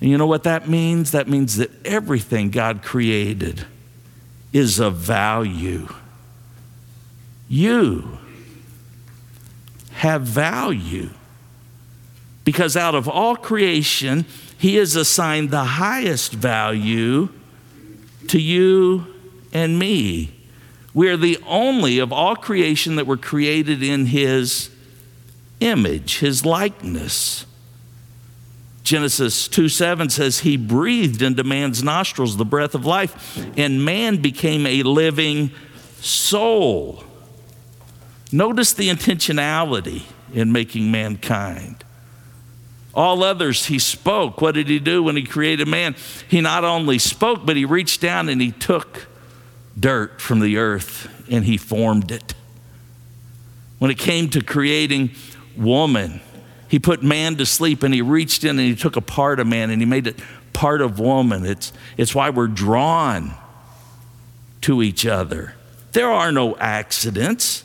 And 0.00 0.10
you 0.10 0.18
know 0.18 0.26
what 0.26 0.42
that 0.44 0.68
means? 0.68 1.12
That 1.12 1.28
means 1.28 1.56
that 1.58 1.70
everything 1.86 2.50
God 2.50 2.82
created 2.82 3.66
is 4.52 4.80
of 4.80 4.96
value. 4.96 5.88
You 7.48 8.18
have 10.02 10.22
value 10.22 11.08
because 12.42 12.76
out 12.76 12.96
of 12.96 13.08
all 13.08 13.36
creation, 13.36 14.26
He 14.58 14.74
has 14.74 14.96
assigned 14.96 15.52
the 15.52 15.62
highest 15.62 16.32
value 16.32 17.28
to 18.26 18.40
you 18.40 19.06
and 19.52 19.78
me. 19.78 20.34
We 20.92 21.08
are 21.08 21.16
the 21.16 21.38
only 21.46 22.00
of 22.00 22.12
all 22.12 22.34
creation 22.34 22.96
that 22.96 23.06
were 23.06 23.16
created 23.16 23.80
in 23.80 24.06
His 24.06 24.70
image, 25.60 26.18
His 26.18 26.44
likeness. 26.44 27.46
Genesis 28.82 29.46
2 29.46 29.68
7 29.68 30.10
says, 30.10 30.40
He 30.40 30.56
breathed 30.56 31.22
into 31.22 31.44
man's 31.44 31.84
nostrils 31.84 32.36
the 32.36 32.44
breath 32.44 32.74
of 32.74 32.84
life, 32.84 33.38
and 33.56 33.84
man 33.84 34.16
became 34.16 34.66
a 34.66 34.82
living 34.82 35.52
soul. 36.00 37.04
Notice 38.32 38.72
the 38.72 38.88
intentionality 38.88 40.02
in 40.32 40.52
making 40.52 40.90
mankind. 40.90 41.84
All 42.94 43.22
others, 43.22 43.66
he 43.66 43.78
spoke. 43.78 44.40
What 44.40 44.54
did 44.54 44.68
he 44.68 44.78
do 44.78 45.02
when 45.02 45.16
he 45.16 45.22
created 45.22 45.68
man? 45.68 45.94
He 46.28 46.40
not 46.40 46.64
only 46.64 46.98
spoke, 46.98 47.46
but 47.46 47.56
he 47.56 47.64
reached 47.64 48.00
down 48.00 48.28
and 48.28 48.40
he 48.40 48.52
took 48.52 49.06
dirt 49.78 50.20
from 50.20 50.40
the 50.40 50.58
earth 50.58 51.10
and 51.30 51.44
he 51.44 51.56
formed 51.56 52.10
it. 52.10 52.34
When 53.78 53.90
it 53.90 53.98
came 53.98 54.28
to 54.30 54.42
creating 54.42 55.10
woman, 55.56 56.20
he 56.68 56.78
put 56.78 57.02
man 57.02 57.36
to 57.36 57.46
sleep 57.46 57.82
and 57.82 57.92
he 57.92 58.02
reached 58.02 58.44
in 58.44 58.58
and 58.58 58.60
he 58.60 58.76
took 58.76 58.96
a 58.96 59.00
part 59.00 59.40
of 59.40 59.46
man 59.46 59.70
and 59.70 59.80
he 59.80 59.86
made 59.86 60.06
it 60.06 60.18
part 60.52 60.80
of 60.80 60.98
woman. 60.98 61.44
It's, 61.44 61.72
it's 61.96 62.14
why 62.14 62.30
we're 62.30 62.46
drawn 62.46 63.34
to 64.62 64.82
each 64.82 65.06
other. 65.06 65.54
There 65.92 66.10
are 66.10 66.30
no 66.30 66.56
accidents. 66.56 67.64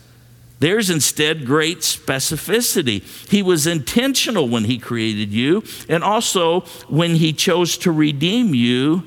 There's 0.60 0.90
instead 0.90 1.46
great 1.46 1.80
specificity. 1.80 3.04
He 3.30 3.44
was 3.44 3.68
intentional 3.68 4.50
when 4.50 4.64
he 4.64 4.80
created 4.80 5.32
you, 5.32 5.64
and 5.88 6.04
also 6.04 6.62
when 6.88 7.16
he 7.16 7.32
chose 7.32 7.78
to 7.80 7.92
redeem 7.92 8.56
you 8.56 9.04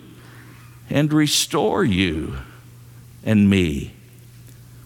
and 0.88 1.12
restore 1.12 1.84
you 1.84 2.36
and 3.24 3.50
me. 3.50 3.94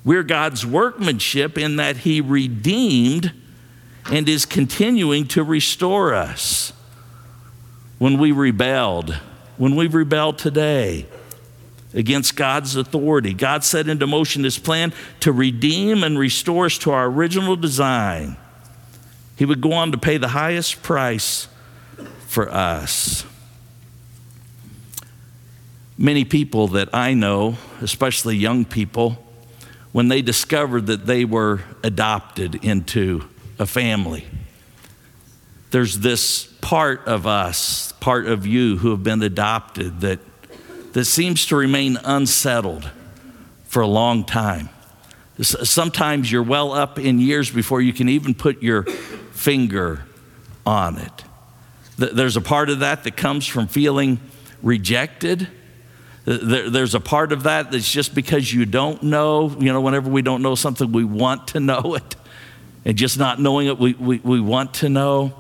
We're 0.05 0.23
God's 0.23 0.67
workmanship 0.67 1.57
in 1.57 1.77
that 1.77 1.99
he 1.99 2.21
redeemed 2.21 3.33
and 4.11 4.29
is 4.29 4.45
continuing 4.45 5.27
to 5.29 5.43
restore 5.43 6.15
us. 6.15 6.73
When 7.99 8.19
we 8.19 8.33
rebelled, 8.33 9.15
when 9.57 9.77
we 9.77 9.87
rebelled 9.87 10.37
today, 10.37 11.07
against 11.95 12.37
God's 12.37 12.77
authority. 12.77 13.33
God 13.33 13.65
set 13.65 13.89
into 13.89 14.07
motion 14.07 14.45
his 14.45 14.59
plan 14.59 14.93
to 15.21 15.33
redeem 15.33 16.03
and 16.03 16.19
restore 16.19 16.67
us 16.67 16.77
to 16.79 16.91
our 16.91 17.07
original 17.07 17.57
design. 17.57 18.37
He 19.37 19.45
would 19.45 19.61
go 19.61 19.73
on 19.73 19.93
to 19.93 19.99
pay 19.99 20.17
the 20.17 20.29
highest 20.29 20.83
price 20.83 21.49
for 22.27 22.51
us. 22.51 23.25
Many 25.97 26.25
people 26.25 26.69
that 26.69 26.89
I 26.93 27.15
know, 27.15 27.57
especially 27.81 28.37
young 28.37 28.65
people, 28.65 29.25
when 29.93 30.09
they 30.09 30.23
discovered 30.23 30.87
that 30.87 31.07
they 31.07 31.25
were 31.25 31.63
adopted 31.85 32.57
into 32.65 33.29
a 33.61 33.67
family, 33.67 34.27
there's 35.71 36.01
this 36.01 36.47
part 36.61 37.07
of 37.07 37.27
us, 37.27 37.93
part 38.01 38.27
of 38.27 38.47
you 38.47 38.79
who 38.79 38.91
have 38.91 39.05
been 39.05 39.23
adopted 39.23 40.01
that 40.01 40.19
that 40.95 41.05
seems 41.05 41.47
to 41.47 41.57
remain 41.57 41.99
unsettled 42.05 42.89
for 43.67 43.83
a 43.83 43.87
long 43.87 44.25
time. 44.25 44.69
Sometimes 45.41 46.31
you're 46.31 46.45
well 46.45 46.73
up 46.73 46.99
in 46.99 47.19
years 47.19 47.51
before 47.51 47.81
you 47.81 47.93
can 47.93 48.09
even 48.09 48.33
put 48.33 48.63
your 48.63 48.85
finger 48.85 50.05
on 50.65 50.99
it. 50.99 51.25
There's 51.99 52.37
a 52.37 52.41
part 52.41 52.71
of 52.71 52.79
that 52.79 53.03
that 53.05 53.17
comes 53.17 53.45
from 53.45 53.67
feeling 53.67 54.21
rejected. 54.63 55.49
There's 56.25 56.95
a 56.95 57.01
part 57.01 57.33
of 57.33 57.43
that 57.43 57.73
that's 57.73 57.91
just 57.91 58.15
because 58.15 58.53
you 58.53 58.65
don't 58.65 59.03
know. 59.03 59.51
You 59.59 59.73
know, 59.73 59.81
whenever 59.81 60.09
we 60.09 60.23
don't 60.23 60.43
know 60.43 60.55
something, 60.55 60.93
we 60.93 61.05
want 61.05 61.49
to 61.49 61.61
know 61.61 61.97
it. 61.97 62.15
And 62.85 62.97
just 62.97 63.19
not 63.19 63.41
knowing 63.41 63.67
it, 63.67 63.79
we, 63.79 63.95
we, 63.95 64.19
we 64.19 64.41
want 64.41 64.75
to 64.75 64.89
know. 64.89 65.35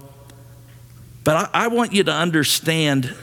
But 1.22 1.50
I, 1.54 1.64
I 1.64 1.68
want 1.68 1.92
you 1.92 2.02
to 2.04 2.12
understand 2.12 3.14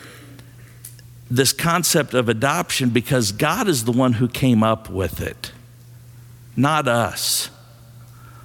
this 1.31 1.53
concept 1.53 2.13
of 2.13 2.27
adoption 2.27 2.89
because 2.89 3.31
God 3.31 3.69
is 3.69 3.85
the 3.85 3.93
one 3.93 4.13
who 4.13 4.27
came 4.27 4.63
up 4.63 4.89
with 4.89 5.21
it, 5.21 5.53
not 6.57 6.89
us. 6.89 7.49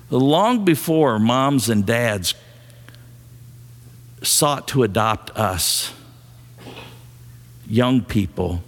Long 0.09 0.65
before 0.65 1.19
moms 1.19 1.69
and 1.69 1.85
dads 1.85 2.35
sought 4.23 4.69
to 4.69 4.85
adopt 4.85 5.37
us, 5.37 5.93
young 7.69 8.03
people, 8.03 8.63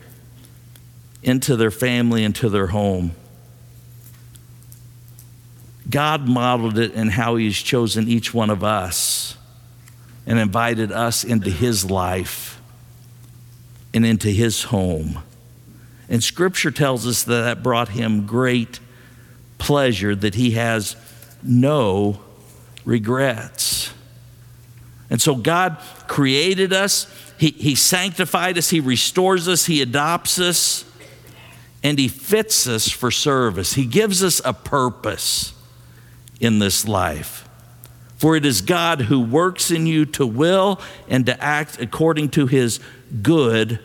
into 1.22 1.54
their 1.54 1.70
family, 1.70 2.24
into 2.24 2.48
their 2.48 2.66
home, 2.66 3.12
God 5.88 6.28
modeled 6.28 6.76
it 6.76 6.92
in 6.92 7.11
how 7.11 7.37
He's 7.37 7.57
chosen 7.57 8.09
each 8.09 8.35
one 8.35 8.50
of 8.50 8.64
us 8.64 9.37
and 10.26 10.40
invited 10.40 10.90
us 10.90 11.22
into 11.22 11.50
His 11.50 11.88
life 11.88 12.57
and 13.98 14.06
into 14.06 14.28
his 14.28 14.62
home. 14.62 15.18
And 16.08 16.22
scripture 16.22 16.70
tells 16.70 17.04
us 17.04 17.24
that 17.24 17.42
that 17.42 17.62
brought 17.64 17.88
him 17.88 18.26
great 18.26 18.78
pleasure, 19.58 20.14
that 20.14 20.37
he 20.37 20.52
has 20.52 20.94
no 21.42 22.20
regrets. 22.84 23.92
And 25.11 25.20
so 25.20 25.34
God 25.34 25.78
created 26.06 26.72
us, 26.72 27.12
He, 27.38 27.50
he 27.50 27.74
sanctified 27.74 28.56
us, 28.56 28.70
He 28.70 28.78
restores 28.78 29.48
us, 29.48 29.66
He 29.66 29.82
adopts 29.82 30.38
us, 30.38 30.84
and 31.82 31.98
He 31.98 32.06
fits 32.06 32.68
us 32.68 32.88
for 32.88 33.11
service. 33.11 33.72
He 33.72 33.84
gives 33.84 34.22
us 34.22 34.40
a 34.44 34.52
purpose 34.52 35.54
in 36.38 36.61
this 36.61 36.87
life. 36.87 37.48
For 38.16 38.37
it 38.37 38.46
is 38.46 38.61
God 38.61 39.02
who 39.02 39.20
works 39.20 39.72
in 39.72 39.87
you 39.87 40.04
to 40.06 40.26
will 40.26 40.80
and 41.08 41.26
to 41.26 41.42
act 41.42 41.80
according 41.80 42.28
to 42.30 42.46
His 42.46 42.78
good 43.22 43.80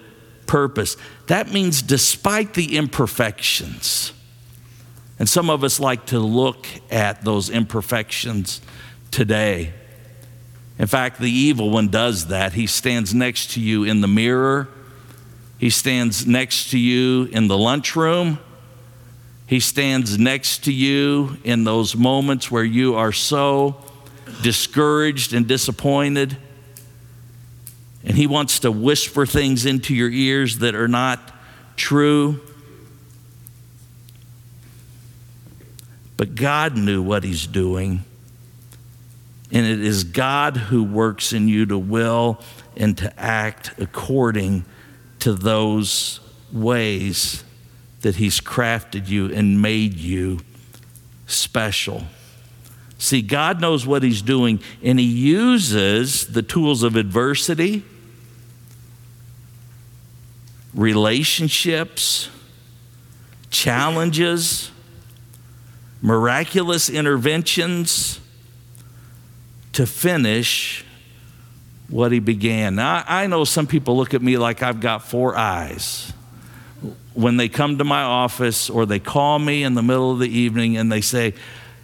purpose. 0.47 0.97
That 1.27 1.51
means 1.51 1.81
despite 1.81 2.53
the 2.53 2.77
imperfections. 2.77 4.13
And 5.19 5.29
some 5.29 5.49
of 5.49 5.63
us 5.63 5.79
like 5.79 6.07
to 6.07 6.19
look 6.19 6.65
at 6.91 7.23
those 7.23 7.49
imperfections 7.49 8.61
today. 9.11 9.73
In 10.79 10.87
fact, 10.87 11.19
the 11.19 11.31
evil 11.31 11.69
one 11.69 11.89
does 11.89 12.27
that. 12.27 12.53
He 12.53 12.67
stands 12.67 13.13
next 13.13 13.51
to 13.51 13.61
you 13.61 13.83
in 13.83 14.01
the 14.01 14.07
mirror, 14.07 14.69
he 15.57 15.69
stands 15.69 16.27
next 16.27 16.71
to 16.71 16.77
you 16.77 17.29
in 17.31 17.47
the 17.47 17.57
lunchroom. 17.57 18.39
He 19.47 19.61
stands 19.61 20.17
next 20.17 20.65
to 20.65 20.73
you 20.73 21.37
in 21.45 21.63
those 21.63 21.95
moments 21.95 22.51
where 22.51 22.63
you 22.63 22.95
are 22.95 23.13
so 23.13 23.77
discouraged 24.41 25.33
and 25.33 25.47
disappointed. 25.47 26.37
And 28.03 28.17
he 28.17 28.27
wants 28.27 28.59
to 28.59 28.71
whisper 28.71 29.25
things 29.25 29.65
into 29.65 29.95
your 29.95 30.09
ears 30.09 30.59
that 30.59 30.75
are 30.75 30.87
not 30.87 31.33
true. 31.75 32.41
But 36.17 36.35
God 36.35 36.77
knew 36.77 37.01
what 37.01 37.23
he's 37.23 37.47
doing. 37.47 38.03
And 39.51 39.65
it 39.65 39.81
is 39.81 40.03
God 40.03 40.57
who 40.57 40.83
works 40.83 41.31
in 41.31 41.47
you 41.47 41.65
to 41.67 41.77
will 41.77 42.39
and 42.75 42.97
to 42.97 43.19
act 43.19 43.73
according 43.77 44.65
to 45.19 45.33
those 45.33 46.19
ways 46.51 47.43
that 48.01 48.15
He's 48.17 48.39
crafted 48.39 49.07
you 49.07 49.33
and 49.33 49.61
made 49.61 49.95
you 49.95 50.39
special. 51.25 52.03
See, 52.97 53.21
God 53.21 53.59
knows 53.59 53.85
what 53.85 54.03
He's 54.03 54.21
doing, 54.21 54.59
and 54.81 54.99
He 54.99 55.05
uses 55.05 56.27
the 56.27 56.41
tools 56.41 56.83
of 56.83 56.95
adversity, 56.95 57.83
relationships, 60.73 62.29
challenges, 63.49 64.71
miraculous 66.01 66.89
interventions 66.89 68.19
to 69.73 69.85
finish 69.85 70.85
what 71.89 72.11
he 72.11 72.19
began. 72.19 72.75
Now, 72.75 73.03
I 73.07 73.27
know 73.27 73.43
some 73.43 73.67
people 73.67 73.95
look 73.97 74.13
at 74.13 74.21
me 74.21 74.37
like 74.37 74.63
I've 74.63 74.79
got 74.79 75.03
four 75.03 75.35
eyes. 75.35 76.11
When 77.13 77.37
they 77.37 77.47
come 77.47 77.77
to 77.77 77.83
my 77.83 78.01
office 78.01 78.69
or 78.69 78.85
they 78.85 78.99
call 78.99 79.37
me 79.37 79.63
in 79.63 79.75
the 79.75 79.83
middle 79.83 80.11
of 80.11 80.19
the 80.19 80.29
evening 80.29 80.77
and 80.77 80.91
they 80.91 81.01
say, 81.01 81.33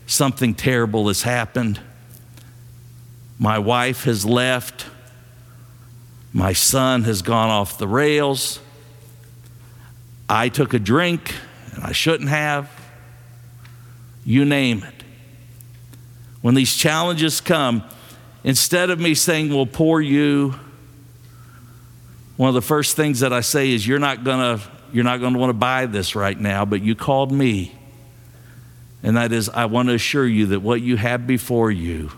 Something 0.08 0.56
terrible 0.56 1.08
has 1.08 1.22
happened. 1.22 1.80
My 3.38 3.60
wife 3.60 4.06
has 4.06 4.26
left. 4.26 4.88
My 6.34 6.54
son 6.54 7.04
has 7.04 7.22
gone 7.22 7.52
off 7.52 7.78
the 7.78 7.88
rails. 7.88 8.60
I 10.30 10.50
took 10.50 10.74
a 10.74 10.80
drink 10.80 11.34
and 11.74 11.84
I 11.84 11.92
shouldn't 11.92 12.30
have. 12.30 12.70
You 14.24 14.46
name 14.46 14.84
it 14.84 15.00
when 16.42 16.56
these 16.56 16.76
challenges 16.76 17.42
come, 17.42 17.84
instead 18.44 18.90
of 18.90 19.00
me 19.00 19.14
saying, 19.14 19.54
Well, 19.54 19.66
poor 19.66 20.00
you, 20.00 20.56
one 22.38 22.48
of 22.48 22.56
the 22.56 22.62
first 22.62 22.96
things 22.96 23.20
that 23.20 23.34
I 23.34 23.42
say 23.42 23.72
is, 23.72 23.86
You're 23.86 24.00
not 24.00 24.24
gonna, 24.24 24.62
you're 24.94 25.04
not 25.04 25.20
gonna 25.20 25.38
want 25.38 25.50
to 25.50 25.56
buy 25.56 25.86
this 25.86 26.16
right 26.16 26.40
now, 26.40 26.66
but 26.66 26.82
you 26.82 26.96
called 26.96 27.32
me. 27.32 27.76
And 29.02 29.16
that 29.16 29.32
is, 29.32 29.50
I 29.50 29.66
want 29.66 29.88
to 29.90 29.96
assure 29.96 30.28
you 30.28 30.48
that 30.48 30.60
what 30.60 30.82
you 30.82 30.98
have 30.98 31.26
before 31.26 31.72
you 31.72 32.12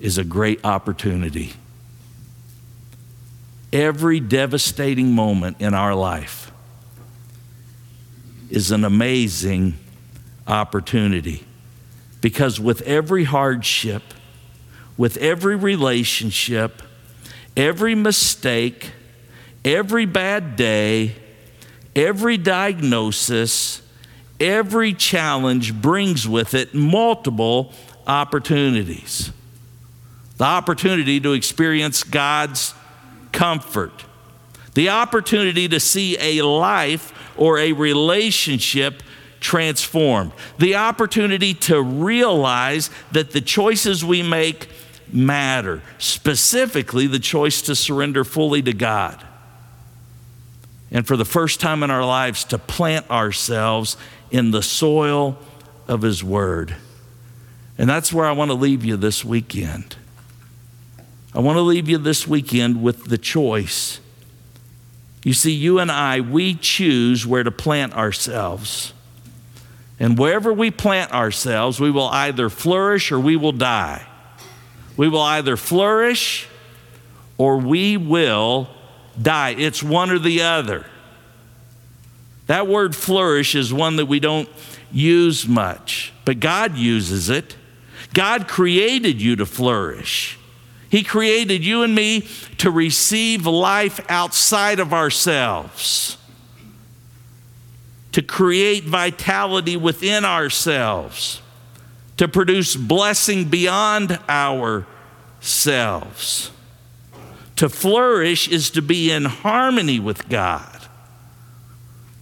is 0.00 0.16
a 0.16 0.24
great 0.24 0.64
opportunity. 0.64 1.52
Every 3.70 4.20
devastating 4.20 5.12
moment 5.12 5.58
in 5.60 5.74
our 5.74 5.94
life 5.94 6.43
is 8.54 8.70
an 8.70 8.84
amazing 8.84 9.74
opportunity. 10.46 11.44
Because 12.20 12.60
with 12.60 12.82
every 12.82 13.24
hardship, 13.24 14.02
with 14.96 15.16
every 15.16 15.56
relationship, 15.56 16.80
every 17.56 17.96
mistake, 17.96 18.92
every 19.64 20.06
bad 20.06 20.54
day, 20.54 21.16
every 21.96 22.36
diagnosis, 22.36 23.82
every 24.38 24.94
challenge 24.94 25.74
brings 25.74 26.28
with 26.28 26.54
it 26.54 26.72
multiple 26.74 27.72
opportunities. 28.06 29.32
The 30.36 30.44
opportunity 30.44 31.18
to 31.18 31.32
experience 31.32 32.04
God's 32.04 32.72
comfort, 33.32 34.04
the 34.74 34.90
opportunity 34.90 35.68
to 35.68 35.80
see 35.80 36.16
a 36.20 36.42
life 36.46 37.12
or 37.36 37.58
a 37.58 37.72
relationship 37.72 39.02
transformed. 39.40 40.32
The 40.58 40.76
opportunity 40.76 41.54
to 41.54 41.80
realize 41.80 42.90
that 43.12 43.32
the 43.32 43.40
choices 43.40 44.04
we 44.04 44.22
make 44.22 44.68
matter, 45.12 45.82
specifically 45.98 47.06
the 47.06 47.18
choice 47.18 47.62
to 47.62 47.74
surrender 47.74 48.24
fully 48.24 48.62
to 48.62 48.72
God. 48.72 49.24
And 50.90 51.06
for 51.06 51.16
the 51.16 51.24
first 51.24 51.60
time 51.60 51.82
in 51.82 51.90
our 51.90 52.04
lives, 52.04 52.44
to 52.44 52.58
plant 52.58 53.10
ourselves 53.10 53.96
in 54.30 54.50
the 54.50 54.62
soil 54.62 55.38
of 55.88 56.02
His 56.02 56.22
Word. 56.22 56.74
And 57.76 57.90
that's 57.90 58.12
where 58.12 58.26
I 58.26 58.32
want 58.32 58.50
to 58.50 58.54
leave 58.54 58.84
you 58.84 58.96
this 58.96 59.24
weekend. 59.24 59.96
I 61.34 61.40
want 61.40 61.56
to 61.56 61.62
leave 61.62 61.88
you 61.88 61.98
this 61.98 62.28
weekend 62.28 62.82
with 62.82 63.06
the 63.06 63.18
choice. 63.18 63.98
You 65.24 65.32
see, 65.32 65.52
you 65.52 65.78
and 65.78 65.90
I, 65.90 66.20
we 66.20 66.54
choose 66.54 67.26
where 67.26 67.42
to 67.42 67.50
plant 67.50 67.94
ourselves. 67.94 68.92
And 69.98 70.18
wherever 70.18 70.52
we 70.52 70.70
plant 70.70 71.12
ourselves, 71.12 71.80
we 71.80 71.90
will 71.90 72.08
either 72.08 72.50
flourish 72.50 73.10
or 73.10 73.18
we 73.18 73.34
will 73.36 73.52
die. 73.52 74.06
We 74.96 75.08
will 75.08 75.22
either 75.22 75.56
flourish 75.56 76.46
or 77.38 77.56
we 77.56 77.96
will 77.96 78.68
die. 79.20 79.50
It's 79.50 79.82
one 79.82 80.10
or 80.10 80.18
the 80.18 80.42
other. 80.42 80.84
That 82.46 82.66
word 82.66 82.94
flourish 82.94 83.54
is 83.54 83.72
one 83.72 83.96
that 83.96 84.06
we 84.06 84.20
don't 84.20 84.48
use 84.92 85.48
much, 85.48 86.12
but 86.26 86.38
God 86.38 86.76
uses 86.76 87.30
it. 87.30 87.56
God 88.12 88.46
created 88.46 89.22
you 89.22 89.36
to 89.36 89.46
flourish. 89.46 90.38
He 90.94 91.02
created 91.02 91.64
you 91.64 91.82
and 91.82 91.92
me 91.92 92.20
to 92.58 92.70
receive 92.70 93.46
life 93.46 93.98
outside 94.08 94.78
of 94.78 94.92
ourselves 94.92 96.16
to 98.12 98.22
create 98.22 98.84
vitality 98.84 99.76
within 99.76 100.24
ourselves, 100.24 101.42
to 102.16 102.28
produce 102.28 102.76
blessing 102.76 103.46
beyond 103.46 104.20
ourselves. 104.28 104.92
To 107.56 107.68
flourish 107.68 108.46
is 108.46 108.70
to 108.70 108.80
be 108.80 109.10
in 109.10 109.24
harmony 109.24 109.98
with 109.98 110.28
God. 110.28 110.73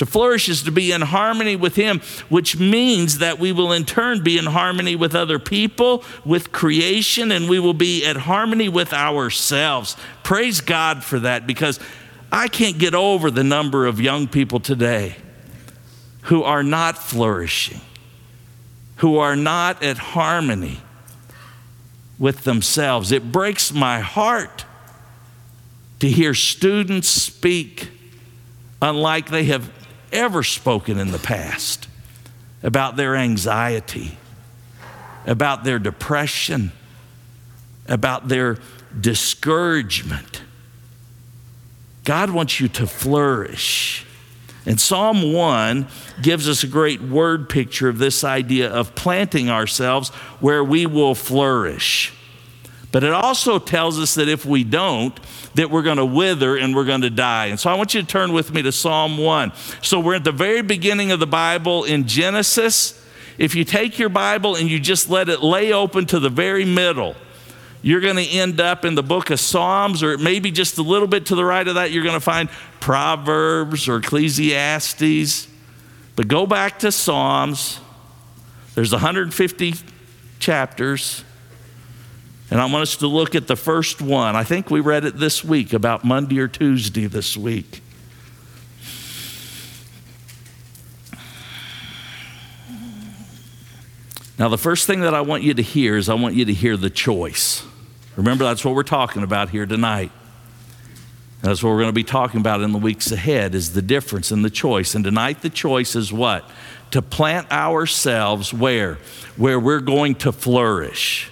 To 0.02 0.06
flourish 0.06 0.48
is 0.48 0.64
to 0.64 0.72
be 0.72 0.90
in 0.90 1.00
harmony 1.00 1.54
with 1.54 1.76
Him, 1.76 2.00
which 2.28 2.58
means 2.58 3.18
that 3.18 3.38
we 3.38 3.52
will 3.52 3.70
in 3.70 3.84
turn 3.84 4.24
be 4.24 4.36
in 4.36 4.46
harmony 4.46 4.96
with 4.96 5.14
other 5.14 5.38
people, 5.38 6.02
with 6.24 6.50
creation, 6.50 7.30
and 7.30 7.48
we 7.48 7.60
will 7.60 7.72
be 7.72 8.04
at 8.04 8.16
harmony 8.16 8.68
with 8.68 8.92
ourselves. 8.92 9.96
Praise 10.24 10.60
God 10.60 11.04
for 11.04 11.20
that 11.20 11.46
because 11.46 11.78
I 12.32 12.48
can't 12.48 12.78
get 12.78 12.96
over 12.96 13.30
the 13.30 13.44
number 13.44 13.86
of 13.86 14.00
young 14.00 14.26
people 14.26 14.58
today 14.58 15.14
who 16.22 16.42
are 16.42 16.64
not 16.64 16.98
flourishing, 16.98 17.80
who 18.96 19.18
are 19.18 19.36
not 19.36 19.84
at 19.84 19.98
harmony 19.98 20.80
with 22.18 22.42
themselves. 22.42 23.12
It 23.12 23.30
breaks 23.30 23.72
my 23.72 24.00
heart 24.00 24.64
to 26.00 26.08
hear 26.08 26.34
students 26.34 27.06
speak 27.06 27.88
unlike 28.80 29.30
they 29.30 29.44
have 29.44 29.70
ever 30.12 30.42
spoken 30.42 30.98
in 30.98 31.10
the 31.10 31.18
past 31.18 31.88
about 32.62 32.96
their 32.96 33.16
anxiety, 33.16 34.16
about 35.26 35.64
their 35.64 35.78
depression, 35.78 36.72
about 37.88 38.28
their 38.28 38.58
discouragement. 38.98 40.42
God 42.04 42.30
wants 42.30 42.60
you 42.60 42.68
to 42.68 42.86
flourish. 42.86 44.06
And 44.64 44.80
Psalm 44.80 45.32
1 45.32 45.86
gives 46.20 46.48
us 46.48 46.62
a 46.62 46.68
great 46.68 47.00
word 47.00 47.48
picture 47.48 47.88
of 47.88 47.98
this 47.98 48.22
idea 48.22 48.70
of 48.70 48.94
planting 48.94 49.50
ourselves 49.50 50.10
where 50.40 50.62
we 50.62 50.86
will 50.86 51.14
flourish. 51.14 52.12
But 52.92 53.04
it 53.04 53.12
also 53.12 53.58
tells 53.58 53.98
us 53.98 54.14
that 54.16 54.28
if 54.28 54.44
we 54.44 54.64
don't, 54.64 55.18
that 55.54 55.70
we're 55.70 55.82
going 55.82 55.96
to 55.96 56.04
wither 56.04 56.56
and 56.56 56.76
we're 56.76 56.84
going 56.84 57.00
to 57.00 57.10
die. 57.10 57.46
And 57.46 57.58
so 57.58 57.70
I 57.70 57.74
want 57.74 57.94
you 57.94 58.02
to 58.02 58.06
turn 58.06 58.34
with 58.34 58.52
me 58.52 58.60
to 58.62 58.70
Psalm 58.70 59.16
1. 59.16 59.52
So 59.80 59.98
we're 59.98 60.16
at 60.16 60.24
the 60.24 60.32
very 60.32 60.60
beginning 60.60 61.10
of 61.10 61.18
the 61.18 61.26
Bible 61.26 61.84
in 61.84 62.06
Genesis. 62.06 63.02
If 63.38 63.54
you 63.54 63.64
take 63.64 63.98
your 63.98 64.10
Bible 64.10 64.56
and 64.56 64.70
you 64.70 64.78
just 64.78 65.08
let 65.08 65.30
it 65.30 65.42
lay 65.42 65.72
open 65.72 66.04
to 66.06 66.20
the 66.20 66.28
very 66.28 66.66
middle, 66.66 67.16
you're 67.80 68.00
going 68.00 68.16
to 68.16 68.28
end 68.28 68.60
up 68.60 68.84
in 68.84 68.94
the 68.94 69.02
book 69.02 69.30
of 69.30 69.40
Psalms, 69.40 70.02
or 70.02 70.18
maybe 70.18 70.50
just 70.50 70.76
a 70.76 70.82
little 70.82 71.08
bit 71.08 71.26
to 71.26 71.34
the 71.34 71.44
right 71.44 71.66
of 71.66 71.76
that, 71.76 71.92
you're 71.92 72.04
going 72.04 72.14
to 72.14 72.20
find 72.20 72.50
Proverbs 72.78 73.88
or 73.88 73.96
Ecclesiastes. 73.96 75.48
But 76.14 76.28
go 76.28 76.46
back 76.46 76.78
to 76.80 76.92
Psalms. 76.92 77.80
There's 78.74 78.92
150 78.92 79.74
chapters. 80.38 81.24
And 82.52 82.60
I 82.60 82.66
want 82.66 82.82
us 82.82 82.96
to 82.96 83.06
look 83.06 83.34
at 83.34 83.46
the 83.46 83.56
first 83.56 84.02
one. 84.02 84.36
I 84.36 84.44
think 84.44 84.70
we 84.70 84.80
read 84.80 85.06
it 85.06 85.16
this 85.16 85.42
week, 85.42 85.72
about 85.72 86.04
Monday 86.04 86.38
or 86.38 86.48
Tuesday 86.48 87.06
this 87.06 87.34
week. 87.34 87.80
Now, 94.38 94.50
the 94.50 94.58
first 94.58 94.86
thing 94.86 95.00
that 95.00 95.14
I 95.14 95.22
want 95.22 95.44
you 95.44 95.54
to 95.54 95.62
hear 95.62 95.96
is 95.96 96.10
I 96.10 96.14
want 96.14 96.34
you 96.34 96.44
to 96.44 96.52
hear 96.52 96.76
the 96.76 96.90
choice. 96.90 97.64
Remember, 98.16 98.44
that's 98.44 98.66
what 98.66 98.74
we're 98.74 98.82
talking 98.82 99.22
about 99.22 99.48
here 99.48 99.64
tonight. 99.64 100.12
That's 101.40 101.62
what 101.62 101.70
we're 101.70 101.80
going 101.80 101.88
to 101.88 101.94
be 101.94 102.04
talking 102.04 102.40
about 102.40 102.60
in 102.60 102.72
the 102.72 102.78
weeks 102.78 103.10
ahead 103.10 103.54
is 103.54 103.72
the 103.72 103.80
difference 103.80 104.30
in 104.30 104.42
the 104.42 104.50
choice. 104.50 104.94
And 104.94 105.06
tonight 105.06 105.40
the 105.40 105.48
choice 105.48 105.96
is 105.96 106.12
what? 106.12 106.46
To 106.90 107.00
plant 107.00 107.50
ourselves 107.50 108.52
where? 108.52 108.98
Where 109.38 109.58
we're 109.58 109.80
going 109.80 110.16
to 110.16 110.32
flourish. 110.32 111.31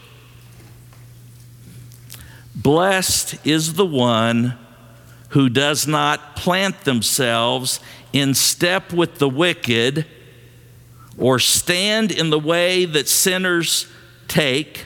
Blessed 2.63 3.47
is 3.47 3.75
the 3.75 3.87
one 3.87 4.59
who 5.31 5.49
does 5.49 5.87
not 5.87 6.37
plant 6.37 6.83
themselves 6.83 7.81
in 8.13 8.35
step 8.35 8.93
with 8.93 9.19
the 9.19 9.29
wicked 9.29 10.05
or 11.17 11.39
stand 11.39 12.11
in 12.11 12.29
the 12.29 12.39
way 12.39 12.85
that 12.85 13.09
sinners 13.09 13.87
take 14.29 14.85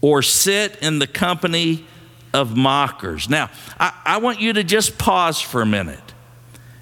or 0.00 0.22
sit 0.22 0.76
in 0.76 0.98
the 0.98 1.06
company 1.06 1.84
of 2.32 2.56
mockers. 2.56 3.28
Now, 3.28 3.50
I, 3.78 3.92
I, 4.04 4.16
want 4.18 4.40
you 4.40 4.54
to 4.54 4.64
just 4.64 4.96
pause 4.96 5.40
for 5.40 5.60
a 5.62 5.66
minute. 5.66 6.14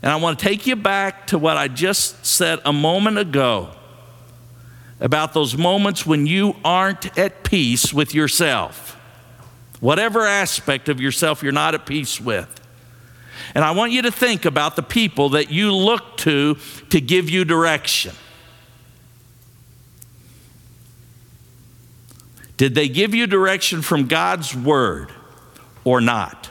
And 0.02 0.12
I 0.12 0.16
want 0.16 0.38
to 0.38 0.44
take 0.44 0.66
you 0.66 0.76
back 0.76 1.28
to 1.28 1.38
what 1.38 1.56
I 1.56 1.66
just 1.68 2.24
said 2.24 2.60
a 2.64 2.72
moment 2.72 3.18
ago 3.18 3.70
about 5.00 5.32
those 5.32 5.56
moments 5.56 6.04
when 6.06 6.26
you 6.26 6.54
aren't 6.64 7.18
at 7.18 7.42
peace 7.42 7.92
with 7.92 8.14
yourself. 8.14 8.93
Whatever 9.84 10.24
aspect 10.26 10.88
of 10.88 10.98
yourself 10.98 11.42
you're 11.42 11.52
not 11.52 11.74
at 11.74 11.84
peace 11.84 12.18
with. 12.18 12.48
And 13.54 13.62
I 13.62 13.72
want 13.72 13.92
you 13.92 14.00
to 14.00 14.10
think 14.10 14.46
about 14.46 14.76
the 14.76 14.82
people 14.82 15.28
that 15.30 15.50
you 15.50 15.74
look 15.74 16.16
to 16.18 16.56
to 16.88 17.02
give 17.02 17.28
you 17.28 17.44
direction. 17.44 18.14
Did 22.56 22.74
they 22.74 22.88
give 22.88 23.14
you 23.14 23.26
direction 23.26 23.82
from 23.82 24.06
God's 24.06 24.56
word 24.56 25.12
or 25.84 26.00
not? 26.00 26.48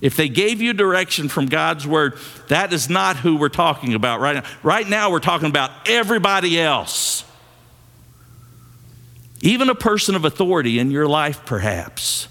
If 0.00 0.16
they 0.16 0.28
gave 0.28 0.60
you 0.60 0.72
direction 0.72 1.28
from 1.28 1.46
God's 1.46 1.86
word, 1.86 2.18
that 2.48 2.72
is 2.72 2.90
not 2.90 3.18
who 3.18 3.36
we're 3.36 3.50
talking 3.50 3.94
about 3.94 4.18
right 4.18 4.34
now. 4.34 4.50
Right 4.64 4.88
now, 4.88 5.12
we're 5.12 5.20
talking 5.20 5.48
about 5.48 5.70
everybody 5.88 6.60
else. 6.60 7.24
Even 9.46 9.70
a 9.70 9.76
person 9.76 10.16
of 10.16 10.24
authority 10.24 10.80
in 10.80 10.90
your 10.90 11.06
life, 11.06 11.46
perhaps, 11.46 12.26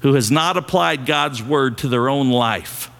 who 0.00 0.12
has 0.12 0.30
not 0.30 0.58
applied 0.58 1.06
God's 1.06 1.42
word 1.42 1.78
to 1.78 1.88
their 1.88 2.10
own 2.10 2.30
life. 2.30 2.90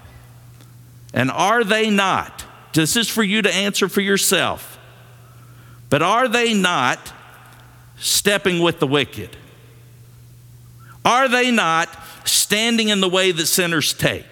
And 1.12 1.31
are 1.31 1.64
they 1.64 1.90
not? 1.90 2.47
This 2.73 2.97
is 2.97 3.11
for 3.11 3.23
you 3.23 3.42
to 3.42 3.55
answer 3.55 3.90
for 3.90 4.01
yourself. 4.01 4.79
But 5.90 6.01
are 6.01 6.29
they 6.29 6.55
not 6.55 7.12
stepping 7.99 8.61
with 8.61 8.79
the 8.79 8.87
wicked? 8.87 9.37
Are 11.05 11.29
they 11.29 11.51
not 11.51 11.90
standing 12.25 12.88
in 12.88 13.03
the 13.03 13.09
way 13.11 13.33
that 13.33 13.47
sinners 13.47 13.92
take? 13.92 14.25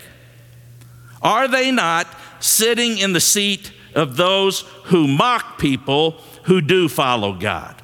Are 1.21 1.47
they 1.47 1.71
not 1.71 2.07
sitting 2.41 2.97
in 2.97 3.13
the 3.13 3.21
seat 3.21 3.71
of 3.95 4.17
those 4.17 4.61
who 4.85 5.07
mock 5.07 5.59
people 5.59 6.13
who 6.45 6.63
do 6.63 6.89
follow 6.89 7.35
God? 7.35 7.83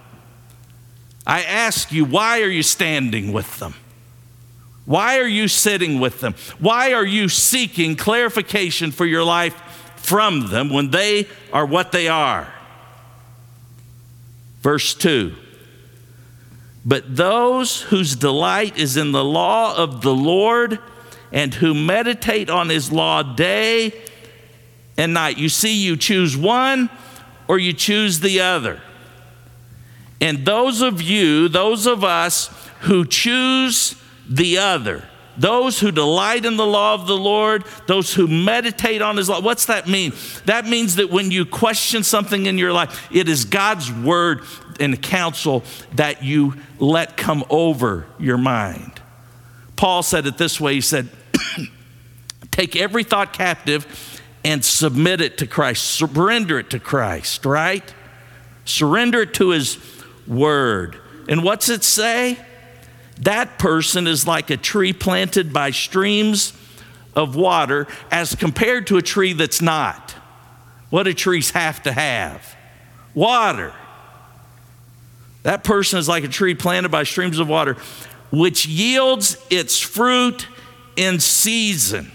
I 1.27 1.43
ask 1.43 1.93
you, 1.93 2.05
why 2.05 2.43
are 2.43 2.49
you 2.49 2.63
standing 2.63 3.33
with 3.33 3.59
them? 3.59 3.75
Why 4.85 5.19
are 5.19 5.27
you 5.29 5.49
sitting 5.49 6.01
with 6.01 6.21
them? 6.21 6.35
Why 6.59 6.93
are 6.93 7.07
you 7.07 7.29
seeking 7.29 7.97
clarification 7.97 8.91
for 8.91 9.07
your 9.07 9.25
life 9.25 9.55
from 9.97 10.49
them 10.49 10.71
when 10.71 10.91
they 10.91 11.29
are 11.53 11.67
what 11.67 11.93
they 11.93 12.09
are? 12.09 12.53
Verse 14.63 14.95
2 14.95 15.35
but 16.85 17.15
those 17.15 17.83
whose 17.83 18.17
delight 18.17 18.79
is 18.79 18.97
in 18.97 19.13
the 19.13 19.25
law 19.25 19.77
of 19.77 20.01
the 20.01 20.15
Lord 20.15 20.79
and 21.33 21.53
who 21.53 21.75
meditate 21.75 22.49
on 22.49 22.69
his 22.69 22.91
law 22.91 23.23
day 23.23 23.93
and 24.97 25.15
night. 25.15 25.39
You 25.39 25.49
see, 25.49 25.75
you 25.75 25.97
choose 25.97 26.37
one 26.37 26.89
or 27.49 27.59
you 27.59 27.73
choose 27.73 28.21
the 28.21 28.41
other. 28.41 28.81
And 30.21 30.45
those 30.45 30.83
of 30.83 31.01
you, 31.01 31.49
those 31.49 31.87
of 31.87 32.05
us 32.05 32.51
who 32.81 33.05
choose 33.05 33.95
the 34.29 34.59
other, 34.59 35.05
those 35.37 35.81
who 35.81 35.91
delight 35.91 36.45
in 36.45 36.57
the 36.57 36.67
law 36.67 36.95
of 36.95 37.07
the 37.07 37.17
Lord, 37.17 37.65
those 37.87 38.13
who 38.13 38.27
meditate 38.27 39.01
on 39.01 39.17
his 39.17 39.29
law. 39.29 39.41
What's 39.41 39.67
that 39.67 39.89
mean? 39.89 40.13
That 40.45 40.67
means 40.67 40.97
that 40.97 41.11
when 41.11 41.31
you 41.31 41.47
question 41.47 42.03
something 42.03 42.47
in 42.47 42.59
your 42.59 42.73
life, 42.73 43.09
it 43.11 43.29
is 43.29 43.47
God's 43.47 43.91
word 43.91 44.43
and 44.79 45.01
counsel 45.01 45.65
that 45.95 46.23
you 46.23 46.55
let 46.79 47.17
come 47.17 47.45
over 47.49 48.07
your 48.19 48.39
mind. 48.39 49.01
Paul 49.77 50.03
said 50.03 50.27
it 50.27 50.37
this 50.37 50.61
way 50.61 50.75
He 50.75 50.81
said, 50.83 51.09
Take 52.51 52.77
every 52.77 53.05
thought 53.05 53.33
captive 53.33 54.21
and 54.45 54.63
submit 54.63 55.21
it 55.21 55.39
to 55.39 55.47
Christ, 55.47 55.87
surrender 55.87 56.59
it 56.59 56.71
to 56.71 56.79
Christ, 56.79 57.47
right? 57.47 57.95
Surrender 58.67 59.23
it 59.23 59.35
to 59.35 59.51
His 59.51 59.79
word. 60.31 60.97
And 61.29 61.43
what's 61.43 61.69
it 61.69 61.85
say? 61.85 62.39
That 63.21 63.59
person 63.59 64.07
is 64.07 64.27
like 64.27 64.49
a 64.49 64.57
tree 64.57 64.95
planted 64.95 65.53
by 65.53 65.73
streams 65.73 66.55
of 67.15 67.37
water 67.37 67.87
as 68.11 68.35
compared 68.35 68.87
to 68.87 68.97
a 68.97 69.03
tree 69.03 69.35
that's 69.35 69.61
not. 69.61 70.15
What 70.89 71.03
do 71.03 71.13
trees 71.13 71.51
have 71.51 71.83
to 71.83 71.93
have? 71.93 72.57
Water. 73.15 73.75
That 75.43 75.65
person 75.65 75.99
is 75.99 76.09
like 76.09 76.25
a 76.25 76.29
tree 76.29 76.55
planted 76.55 76.91
by 76.91 77.03
streams 77.03 77.39
of 77.39 77.49
water, 77.49 77.75
which 78.31 78.67
yields 78.67 79.37
its 79.51 79.79
fruit 79.79 80.47
in 80.97 81.21
season. 81.21 82.11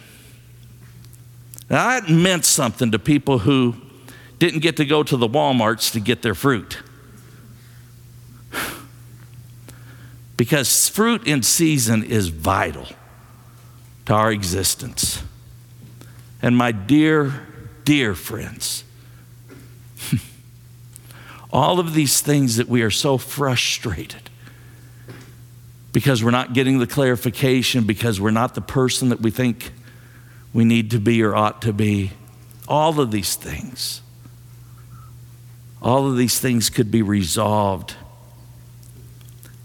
Now, 1.70 2.00
that 2.00 2.10
meant 2.10 2.46
something 2.46 2.92
to 2.92 3.00
people 3.00 3.40
who 3.40 3.76
didn't 4.38 4.60
get 4.60 4.78
to 4.78 4.86
go 4.86 5.04
to 5.04 5.18
the 5.18 5.28
Walmarts 5.28 5.92
to 5.94 6.00
get 6.00 6.22
their 6.22 6.36
fruit. 6.36 6.78
Because 10.38 10.90
fruit 10.90 11.26
in 11.26 11.44
season 11.44 12.04
is 12.04 12.28
vital 12.28 12.88
to 14.06 14.14
our 14.14 14.32
existence. 14.32 15.24
And 16.42 16.58
my 16.58 16.72
dear, 16.72 17.48
dear 17.86 18.14
friends, 18.16 18.84
all 21.52 21.80
of 21.80 21.94
these 21.94 22.22
things 22.22 22.58
that 22.58 22.68
we 22.68 22.82
are 22.82 22.92
so 22.92 23.18
frustrated 23.18 24.30
because 25.96 26.22
we're 26.22 26.30
not 26.30 26.52
getting 26.52 26.80
the 26.80 26.88
clarification, 26.88 27.86
because 27.86 28.20
we're 28.20 28.30
not 28.30 28.54
the 28.54 28.60
person 28.60 29.08
that 29.10 29.22
we 29.22 29.32
think 29.32 29.72
we 30.54 30.66
need 30.66 30.92
to 30.92 31.00
be 31.00 31.24
or 31.24 31.34
ought 31.34 31.62
to 31.62 31.72
be. 31.72 32.12
All 32.68 33.00
of 33.00 33.12
these 33.12 33.36
things, 33.36 34.02
all 35.82 36.06
of 36.06 36.18
these 36.18 36.38
things 36.38 36.70
could 36.70 36.92
be 36.92 37.02
resolved 37.02 37.96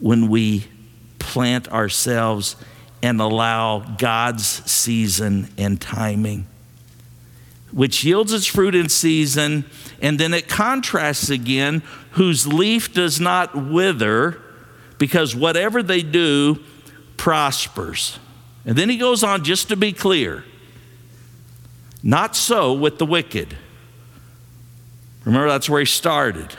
when 0.00 0.28
we 0.28 0.66
plant 1.18 1.68
ourselves 1.68 2.56
and 3.02 3.20
allow 3.20 3.80
God's 3.96 4.46
season 4.70 5.48
and 5.56 5.80
timing 5.80 6.46
which 7.72 8.04
yields 8.04 8.32
its 8.32 8.46
fruit 8.46 8.74
in 8.74 8.88
season, 8.88 9.64
and 10.00 10.18
then 10.18 10.34
it 10.34 10.48
contrasts 10.48 11.30
again, 11.30 11.82
whose 12.12 12.46
leaf 12.46 12.92
does 12.92 13.20
not 13.20 13.54
wither, 13.54 14.40
because 14.98 15.34
whatever 15.36 15.82
they 15.82 16.02
do 16.02 16.58
prospers. 17.16 18.18
And 18.64 18.76
then 18.76 18.88
he 18.88 18.96
goes 18.96 19.22
on, 19.22 19.44
just 19.44 19.68
to 19.68 19.76
be 19.76 19.92
clear, 19.92 20.44
Not 22.02 22.34
so 22.34 22.72
with 22.72 22.98
the 22.98 23.06
wicked. 23.06 23.56
Remember, 25.24 25.48
that's 25.48 25.68
where 25.68 25.80
he 25.80 25.86
started. 25.86 26.56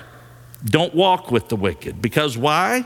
Don't 0.64 0.94
walk 0.94 1.32
with 1.32 1.50
the 1.50 1.56
wicked. 1.56 2.00
Because 2.00 2.38
why? 2.38 2.86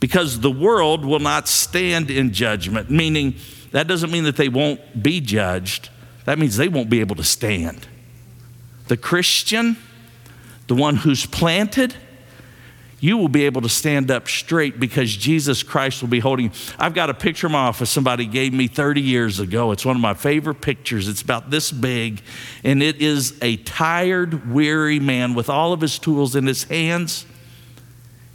Because 0.00 0.40
the 0.40 0.50
world 0.50 1.04
will 1.04 1.18
not 1.18 1.46
stand 1.46 2.10
in 2.10 2.32
judgment, 2.32 2.90
meaning 2.90 3.36
that 3.72 3.86
doesn't 3.86 4.10
mean 4.10 4.24
that 4.24 4.36
they 4.36 4.48
won't 4.48 5.02
be 5.02 5.20
judged. 5.20 5.90
That 6.24 6.38
means 6.38 6.56
they 6.56 6.68
won't 6.68 6.90
be 6.90 7.00
able 7.00 7.16
to 7.16 7.24
stand. 7.24 7.86
The 8.88 8.96
Christian, 8.96 9.76
the 10.66 10.74
one 10.74 10.96
who's 10.96 11.26
planted, 11.26 11.94
you 13.00 13.16
will 13.16 13.28
be 13.28 13.46
able 13.46 13.62
to 13.62 13.68
stand 13.68 14.10
up 14.10 14.28
straight 14.28 14.78
because 14.78 15.14
Jesus 15.14 15.62
Christ 15.62 16.02
will 16.02 16.10
be 16.10 16.20
holding 16.20 16.46
you. 16.46 16.52
I've 16.78 16.92
got 16.92 17.08
a 17.08 17.14
picture 17.14 17.46
in 17.46 17.54
my 17.54 17.60
office 17.60 17.88
somebody 17.88 18.26
gave 18.26 18.52
me 18.52 18.68
30 18.68 19.00
years 19.00 19.40
ago. 19.40 19.72
It's 19.72 19.86
one 19.86 19.96
of 19.96 20.02
my 20.02 20.14
favorite 20.14 20.60
pictures. 20.60 21.08
It's 21.08 21.22
about 21.22 21.50
this 21.50 21.72
big, 21.72 22.20
and 22.62 22.82
it 22.82 23.00
is 23.00 23.38
a 23.40 23.56
tired, 23.56 24.52
weary 24.52 25.00
man 25.00 25.34
with 25.34 25.48
all 25.48 25.72
of 25.72 25.80
his 25.80 25.98
tools 25.98 26.36
in 26.36 26.46
his 26.46 26.64
hands. 26.64 27.24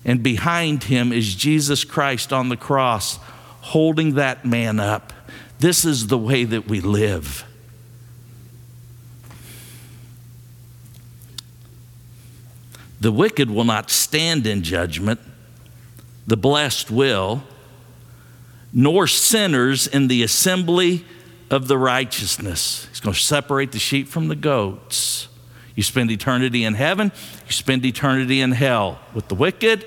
And 0.06 0.22
behind 0.22 0.84
him 0.84 1.12
is 1.12 1.34
Jesus 1.34 1.84
Christ 1.84 2.32
on 2.32 2.50
the 2.50 2.58
cross, 2.58 3.18
holding 3.62 4.14
that 4.14 4.46
man 4.46 4.80
up. 4.80 5.12
This 5.58 5.84
is 5.84 6.08
the 6.08 6.18
way 6.18 6.44
that 6.44 6.68
we 6.68 6.80
live. 6.80 7.44
The 13.02 13.12
wicked 13.12 13.50
will 13.50 13.64
not 13.64 13.90
stand 13.90 14.46
in 14.48 14.64
judgment, 14.64 15.20
the 16.28 16.38
blessed 16.38 16.92
will, 16.92 17.44
nor 18.72 19.08
sinners 19.08 19.88
in 19.88 20.08
the 20.08 20.22
assembly 20.22 21.06
of 21.50 21.68
the 21.68 21.78
righteousness. 21.78 22.88
He's 22.90 23.00
going 23.00 23.14
to 23.14 23.20
separate 23.20 23.72
the 23.72 23.80
sheep 23.80 24.08
from 24.08 24.28
the 24.28 24.36
goats. 24.36 25.28
You 25.76 25.84
spend 25.84 26.10
eternity 26.10 26.64
in 26.64 26.74
heaven, 26.74 27.12
you 27.46 27.52
spend 27.52 27.86
eternity 27.86 28.42
in 28.42 28.52
hell 28.52 29.00
with 29.14 29.28
the 29.28 29.36
wicked 29.36 29.86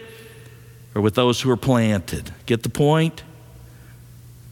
or 0.99 1.01
with 1.01 1.15
those 1.15 1.43
who 1.43 1.51
are 1.51 1.57
planted. 1.57 2.35
Get 2.45 2.65
the 2.65 2.69
point? 2.69 3.23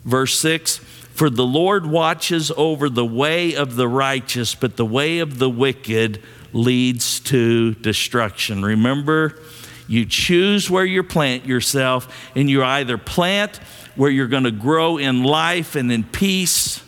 Verse 0.04 0.38
6 0.38 0.76
For 0.76 1.28
the 1.28 1.44
Lord 1.44 1.86
watches 1.86 2.52
over 2.56 2.88
the 2.88 3.04
way 3.04 3.56
of 3.56 3.74
the 3.74 3.88
righteous, 3.88 4.54
but 4.54 4.76
the 4.76 4.86
way 4.86 5.18
of 5.18 5.40
the 5.40 5.50
wicked 5.50 6.22
leads 6.52 7.18
to 7.20 7.74
destruction. 7.74 8.64
Remember, 8.64 9.40
you 9.88 10.06
choose 10.06 10.70
where 10.70 10.84
you 10.84 11.02
plant 11.02 11.46
yourself, 11.46 12.30
and 12.36 12.48
you 12.48 12.62
either 12.62 12.96
plant 12.96 13.56
where 13.96 14.10
you're 14.10 14.28
going 14.28 14.44
to 14.44 14.52
grow 14.52 14.98
in 14.98 15.24
life 15.24 15.74
and 15.74 15.90
in 15.90 16.04
peace 16.04 16.80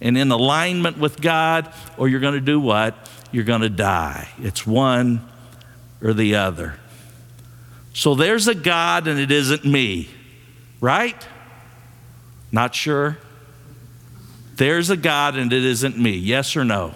and 0.00 0.16
in 0.16 0.30
alignment 0.30 0.98
with 0.98 1.20
God, 1.20 1.74
or 1.96 2.06
you're 2.06 2.20
going 2.20 2.34
to 2.34 2.40
do 2.40 2.60
what? 2.60 3.10
You're 3.32 3.42
going 3.42 3.62
to 3.62 3.70
die. 3.70 4.28
It's 4.38 4.64
one 4.64 5.28
or 6.00 6.12
the 6.12 6.36
other. 6.36 6.79
So 7.92 8.14
there's 8.14 8.48
a 8.48 8.54
God, 8.54 9.08
and 9.08 9.18
it 9.18 9.30
isn't 9.30 9.64
me, 9.64 10.08
right? 10.80 11.26
Not 12.52 12.74
sure? 12.74 13.18
There's 14.56 14.90
a 14.90 14.96
God, 14.96 15.36
and 15.36 15.52
it 15.52 15.64
isn't 15.64 15.98
me. 15.98 16.12
Yes 16.12 16.56
or 16.56 16.64
no? 16.64 16.94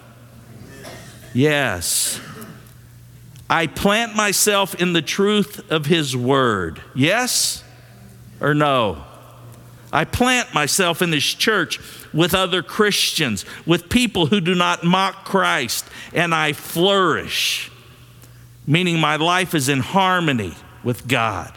Yes. 1.33 2.21
I 3.51 3.67
plant 3.67 4.15
myself 4.15 4.75
in 4.75 4.93
the 4.93 5.03
truth 5.03 5.71
of 5.71 5.87
His 5.87 6.17
Word. 6.17 6.81
Yes 6.95 7.65
or 8.41 8.55
no? 8.55 9.05
I 9.93 10.05
plant 10.05 10.55
myself 10.55 11.03
in 11.03 11.11
this 11.11 11.25
church 11.25 11.79
with 12.13 12.35
other 12.35 12.63
Christians, 12.63 13.45
with 13.67 13.89
people 13.89 14.27
who 14.27 14.41
do 14.41 14.55
not 14.55 14.85
mock 14.85 15.25
Christ, 15.25 15.85
and 16.13 16.35
I 16.35 16.53
flourish, 16.53 17.71
meaning 18.67 18.99
my 18.99 19.17
life 19.17 19.55
is 19.55 19.69
in 19.69 19.81
harmony 19.81 20.55
with 20.85 21.09
God. 21.09 21.53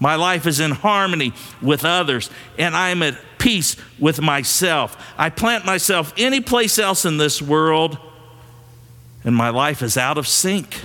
My 0.00 0.14
life 0.14 0.46
is 0.46 0.60
in 0.60 0.70
harmony 0.70 1.32
with 1.60 1.84
others, 1.84 2.30
and 2.56 2.76
I 2.76 2.90
am 2.90 3.02
at 3.02 3.18
peace 3.38 3.74
with 3.98 4.20
myself. 4.20 4.96
I 5.16 5.30
plant 5.30 5.64
myself 5.64 6.12
any 6.16 6.40
place 6.40 6.78
else 6.78 7.04
in 7.04 7.16
this 7.16 7.42
world 7.42 7.98
and 9.24 9.34
my 9.36 9.50
life 9.50 9.82
is 9.82 9.96
out 9.96 10.18
of 10.18 10.26
sync. 10.26 10.80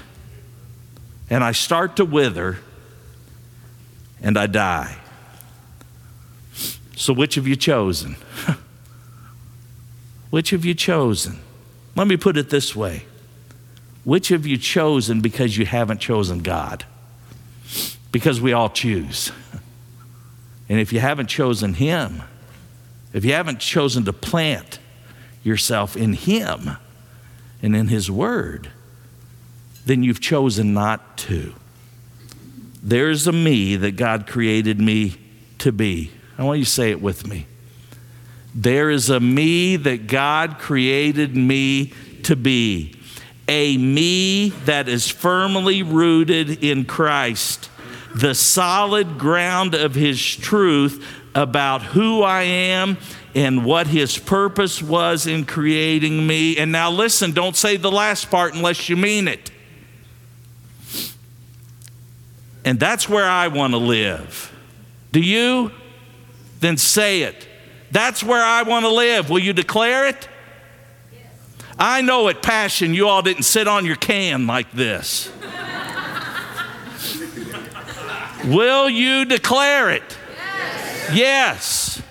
And 1.29 1.43
I 1.43 1.51
start 1.51 1.95
to 1.95 2.05
wither 2.05 2.59
and 4.21 4.37
I 4.37 4.47
die. 4.47 4.97
So, 6.95 7.13
which 7.13 7.35
have 7.35 7.47
you 7.47 7.55
chosen? 7.55 8.17
which 10.29 10.51
have 10.51 10.65
you 10.65 10.73
chosen? 10.73 11.39
Let 11.95 12.07
me 12.07 12.17
put 12.17 12.37
it 12.37 12.49
this 12.49 12.75
way 12.75 13.05
Which 14.03 14.27
have 14.27 14.45
you 14.45 14.57
chosen 14.57 15.21
because 15.21 15.57
you 15.57 15.65
haven't 15.65 15.99
chosen 15.99 16.39
God? 16.39 16.85
Because 18.13 18.39
we 18.39 18.53
all 18.53 18.69
choose. 18.69 19.33
And 20.69 20.79
if 20.79 20.93
you 20.93 21.01
haven't 21.01 21.27
chosen 21.27 21.73
Him, 21.73 22.23
if 23.11 23.25
you 23.25 23.33
haven't 23.33 23.59
chosen 23.59 24.05
to 24.05 24.13
plant 24.13 24.79
yourself 25.43 25.97
in 25.97 26.13
Him, 26.13 26.77
and 27.63 27.75
in 27.75 27.87
His 27.87 28.11
Word, 28.11 28.69
then 29.85 30.03
you've 30.03 30.19
chosen 30.19 30.73
not 30.73 31.17
to. 31.17 31.53
There's 32.83 33.25
a 33.25 33.31
me 33.31 33.77
that 33.77 33.95
God 33.95 34.27
created 34.27 34.79
me 34.79 35.15
to 35.59 35.71
be. 35.71 36.11
I 36.37 36.43
want 36.43 36.59
you 36.59 36.65
to 36.65 36.69
say 36.69 36.91
it 36.91 37.01
with 37.01 37.25
me. 37.25 37.47
There 38.53 38.89
is 38.89 39.09
a 39.09 39.19
me 39.19 39.77
that 39.77 40.07
God 40.07 40.59
created 40.59 41.35
me 41.35 41.93
to 42.23 42.35
be, 42.35 42.95
a 43.47 43.77
me 43.77 44.49
that 44.65 44.87
is 44.87 45.09
firmly 45.09 45.81
rooted 45.81 46.63
in 46.63 46.85
Christ, 46.85 47.69
the 48.15 48.35
solid 48.35 49.17
ground 49.17 49.75
of 49.75 49.95
His 49.95 50.19
truth 50.35 51.05
about 51.35 51.81
who 51.81 52.21
I 52.21 52.43
am 52.43 52.97
and 53.35 53.65
what 53.65 53.87
his 53.87 54.17
purpose 54.17 54.81
was 54.81 55.25
in 55.25 55.45
creating 55.45 56.25
me. 56.25 56.57
And 56.57 56.71
now 56.71 56.91
listen, 56.91 57.31
don't 57.31 57.55
say 57.55 57.77
the 57.77 57.91
last 57.91 58.29
part 58.29 58.53
unless 58.53 58.89
you 58.89 58.95
mean 58.95 59.27
it. 59.27 59.51
And 62.65 62.79
that's 62.79 63.09
where 63.09 63.25
I 63.25 63.47
want 63.49 63.73
to 63.73 63.77
live. 63.77 64.53
Do 65.11 65.19
you? 65.19 65.71
Then 66.59 66.77
say 66.77 67.23
it. 67.23 67.47
That's 67.91 68.23
where 68.23 68.41
I 68.41 68.63
want 68.63 68.85
to 68.85 68.91
live. 68.91 69.29
Will 69.29 69.39
you 69.39 69.53
declare 69.53 70.07
it? 70.07 70.29
I 71.77 72.01
know 72.01 72.29
at 72.29 72.41
Passion 72.41 72.93
you 72.93 73.07
all 73.07 73.21
didn't 73.21 73.43
sit 73.43 73.67
on 73.67 73.85
your 73.85 73.95
can 73.95 74.47
like 74.47 74.71
this. 74.71 75.31
Will 78.45 78.89
you 78.89 79.25
declare 79.25 79.89
it? 79.89 80.17
Yes. 81.11 81.13
yes 81.13 82.03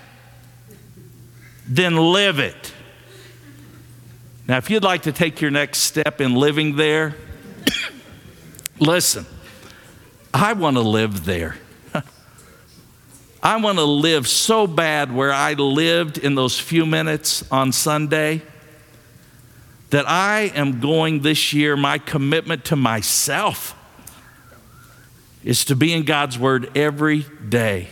then 1.66 1.96
live 1.96 2.38
it. 2.38 2.72
Now, 4.46 4.58
if 4.58 4.68
you'd 4.68 4.82
like 4.82 5.02
to 5.02 5.12
take 5.12 5.40
your 5.40 5.50
next 5.50 5.78
step 5.78 6.20
in 6.20 6.34
living 6.34 6.76
there, 6.76 7.14
listen, 8.78 9.24
I 10.34 10.52
want 10.52 10.76
to 10.76 10.82
live 10.82 11.24
there. 11.24 11.56
I 13.42 13.56
want 13.56 13.78
to 13.78 13.84
live 13.84 14.28
so 14.28 14.66
bad 14.66 15.12
where 15.12 15.32
I 15.32 15.54
lived 15.54 16.18
in 16.18 16.34
those 16.34 16.58
few 16.58 16.84
minutes 16.84 17.44
on 17.50 17.72
Sunday 17.72 18.42
that 19.90 20.08
I 20.08 20.52
am 20.54 20.80
going 20.80 21.20
this 21.20 21.52
year, 21.52 21.76
my 21.76 21.98
commitment 21.98 22.64
to 22.66 22.76
myself 22.76 23.74
is 25.44 25.64
to 25.66 25.76
be 25.76 25.92
in 25.92 26.04
God's 26.04 26.38
Word 26.38 26.76
every 26.76 27.26
day. 27.48 27.88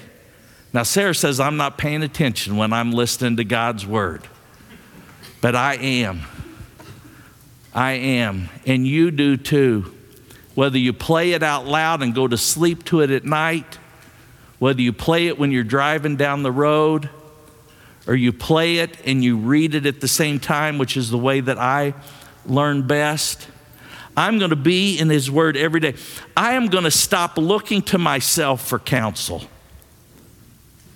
Now, 0.72 0.84
Sarah 0.84 1.14
says 1.14 1.40
I'm 1.40 1.56
not 1.56 1.78
paying 1.78 2.02
attention 2.02 2.56
when 2.56 2.72
I'm 2.72 2.92
listening 2.92 3.36
to 3.38 3.44
God's 3.44 3.84
word, 3.86 4.22
but 5.40 5.56
I 5.56 5.74
am. 5.74 6.22
I 7.74 7.92
am. 7.92 8.48
And 8.66 8.86
you 8.86 9.10
do 9.10 9.36
too. 9.36 9.94
Whether 10.54 10.78
you 10.78 10.92
play 10.92 11.32
it 11.32 11.42
out 11.42 11.66
loud 11.66 12.02
and 12.02 12.14
go 12.14 12.28
to 12.28 12.36
sleep 12.36 12.84
to 12.86 13.00
it 13.00 13.10
at 13.10 13.24
night, 13.24 13.78
whether 14.58 14.80
you 14.80 14.92
play 14.92 15.26
it 15.26 15.38
when 15.38 15.50
you're 15.50 15.64
driving 15.64 16.16
down 16.16 16.42
the 16.42 16.52
road, 16.52 17.08
or 18.06 18.14
you 18.14 18.32
play 18.32 18.78
it 18.78 18.96
and 19.04 19.22
you 19.22 19.36
read 19.36 19.74
it 19.74 19.86
at 19.86 20.00
the 20.00 20.08
same 20.08 20.38
time, 20.38 20.78
which 20.78 20.96
is 20.96 21.10
the 21.10 21.18
way 21.18 21.40
that 21.40 21.58
I 21.58 21.94
learn 22.46 22.86
best. 22.86 23.48
I'm 24.20 24.38
going 24.38 24.50
to 24.50 24.56
be 24.56 24.98
in 24.98 25.08
His 25.08 25.30
Word 25.30 25.56
every 25.56 25.80
day. 25.80 25.94
I 26.36 26.52
am 26.52 26.66
going 26.66 26.84
to 26.84 26.90
stop 26.90 27.38
looking 27.38 27.80
to 27.84 27.96
myself 27.96 28.68
for 28.68 28.78
counsel. 28.78 29.42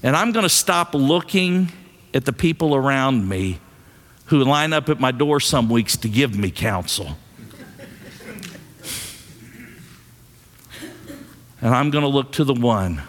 And 0.02 0.14
I'm 0.14 0.32
going 0.32 0.42
to 0.42 0.50
stop 0.50 0.92
looking 0.92 1.72
at 2.12 2.26
the 2.26 2.34
people 2.34 2.74
around 2.74 3.26
me 3.26 3.60
who 4.26 4.44
line 4.44 4.74
up 4.74 4.90
at 4.90 5.00
my 5.00 5.10
door 5.10 5.40
some 5.40 5.70
weeks 5.70 5.96
to 5.98 6.08
give 6.10 6.36
me 6.36 6.50
counsel. 6.50 7.16
and 11.62 11.74
I'm 11.74 11.90
going 11.90 12.04
to 12.04 12.08
look 12.08 12.32
to 12.32 12.44
the 12.44 12.52
one 12.52 13.00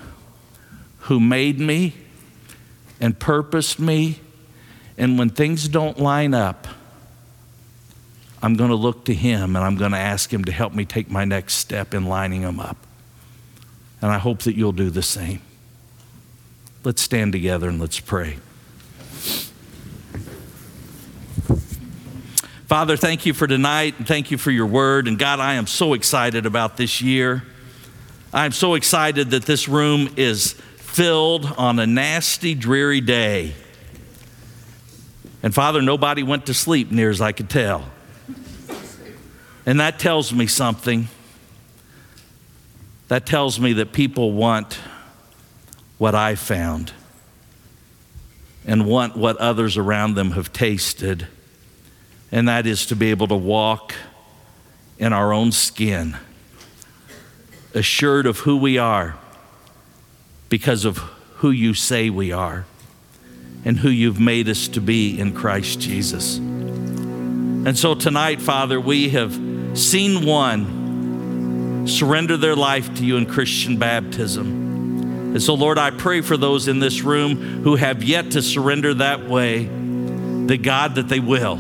who 1.00 1.20
made 1.20 1.60
me 1.60 1.94
and 3.02 3.20
purposed 3.20 3.82
me. 3.82 4.22
And 4.98 5.20
when 5.20 5.30
things 5.30 5.68
don't 5.68 6.00
line 6.00 6.34
up, 6.34 6.68
I'm 8.46 8.54
going 8.54 8.70
to 8.70 8.76
look 8.76 9.06
to 9.06 9.14
Him 9.16 9.56
and 9.56 9.66
I'm 9.66 9.76
going 9.76 9.94
to 9.94 9.98
ask 9.98 10.32
Him 10.32 10.46
to 10.46 10.52
help 10.52 10.72
me 10.72 10.86
take 10.86 11.10
my 11.10 11.26
next 11.26 11.56
step 11.56 11.96
in 11.96 12.06
lining 12.06 12.44
them 12.44 12.60
up. 12.60 12.78
And 14.04 14.12
I 14.12 14.20
hope 14.20 14.44
that 14.44 14.56
you'll 14.56 14.72
do 14.72 14.92
the 14.92 15.02
same. 15.02 15.42
Let's 16.84 17.02
stand 17.02 17.32
together 17.32 17.68
and 17.68 17.82
let's 17.82 18.00
pray. 18.00 18.38
Father, 22.68 22.96
thank 22.96 23.26
you 23.26 23.34
for 23.34 23.48
tonight 23.48 23.96
and 23.98 24.08
thank 24.08 24.30
you 24.30 24.38
for 24.38 24.52
your 24.52 24.68
word. 24.68 25.08
And 25.08 25.18
God, 25.18 25.40
I 25.40 25.56
am 25.56 25.66
so 25.66 25.94
excited 25.94 26.46
about 26.46 26.78
this 26.78 27.02
year. 27.02 27.42
I'm 28.32 28.52
so 28.52 28.76
excited 28.76 29.32
that 29.32 29.46
this 29.46 29.68
room 29.68 30.14
is 30.18 30.54
filled 30.78 31.48
on 31.58 31.80
a 31.80 31.88
nasty, 31.88 32.54
dreary 32.54 33.02
day. 33.02 33.56
And 35.42 35.52
Father, 35.52 35.82
nobody 35.82 36.22
went 36.22 36.46
to 36.46 36.54
sleep 36.54 36.92
near 36.92 37.10
as 37.10 37.22
I 37.22 37.32
could 37.32 37.50
tell. 37.50 37.86
And 39.66 39.80
that 39.80 39.98
tells 40.00 40.32
me 40.32 40.48
something. 40.48 41.08
That 43.08 43.26
tells 43.26 43.60
me 43.60 43.74
that 43.74 43.94
people 43.94 44.32
want 44.32 44.80
what 45.98 46.16
I 46.16 46.36
found 46.36 46.92
and 48.66 48.86
want 48.86 49.16
what 49.16 49.38
others 49.38 49.78
around 49.78 50.16
them 50.16 50.32
have 50.32 50.52
tasted, 50.52 51.28
and 52.32 52.48
that 52.48 52.66
is 52.66 52.88
to 52.88 52.96
be 52.96 53.12
able 53.12 53.28
to 53.28 53.36
walk 53.36 53.94
in 54.98 55.14
our 55.14 55.32
own 55.32 55.52
skin, 55.52 56.18
assured 57.74 58.26
of 58.26 58.40
who 58.40 58.58
we 58.58 58.78
are 58.78 59.16
because 60.50 60.84
of 60.86 60.98
who 61.38 61.52
you 61.52 61.74
say 61.74 62.10
we 62.10 62.32
are 62.32 62.66
and 63.64 63.78
who 63.78 63.90
you've 63.90 64.20
made 64.20 64.50
us 64.50 64.68
to 64.68 64.82
be 64.82 65.20
in 65.20 65.34
Christ 65.34 65.80
Jesus. 65.80 66.38
And 66.38 67.78
so 67.78 67.94
tonight, 67.94 68.42
Father, 68.42 68.80
we 68.80 69.10
have 69.10 69.55
seen 69.76 70.26
one 70.26 71.86
surrender 71.88 72.38
their 72.38 72.56
life 72.56 72.96
to 72.96 73.06
you 73.06 73.18
in 73.18 73.26
Christian 73.26 73.78
baptism. 73.78 74.66
And 75.36 75.44
so, 75.44 75.54
Lord, 75.54 75.78
I 75.78 75.92
pray 75.92 76.22
for 76.22 76.38
those 76.38 76.70
in 76.70 76.80
this 76.80 77.02
room 77.02 77.36
who 77.64 77.76
have 77.76 78.04
yet 78.04 78.32
to 78.32 78.42
surrender 78.42 78.94
that 78.96 79.28
way, 79.28 79.66
that 79.66 80.62
God, 80.62 80.96
that 80.96 81.10
they 81.10 81.20
will, 81.20 81.58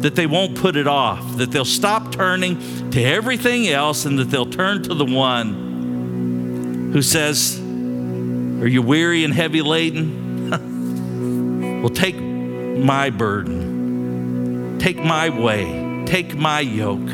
that 0.00 0.14
they 0.14 0.26
won't 0.26 0.56
put 0.56 0.76
it 0.76 0.86
off, 0.86 1.38
that 1.38 1.50
they'll 1.50 1.64
stop 1.64 2.12
turning 2.12 2.90
to 2.92 3.02
everything 3.02 3.66
else 3.68 4.04
and 4.04 4.16
that 4.18 4.30
they'll 4.30 4.46
turn 4.46 4.84
to 4.84 4.94
the 4.94 5.04
one 5.04 6.90
who 6.92 7.02
says, 7.02 7.58
Are 7.58 8.68
you 8.68 8.80
weary 8.80 9.24
and 9.24 9.34
heavy 9.34 9.60
laden? 9.60 10.50
well, 11.82 11.90
take 11.90 12.16
my 12.16 13.10
burden, 13.10 14.78
take 14.78 14.98
my 14.98 15.30
way, 15.30 15.87
take 16.08 16.34
my 16.34 16.60
yoke 16.60 17.10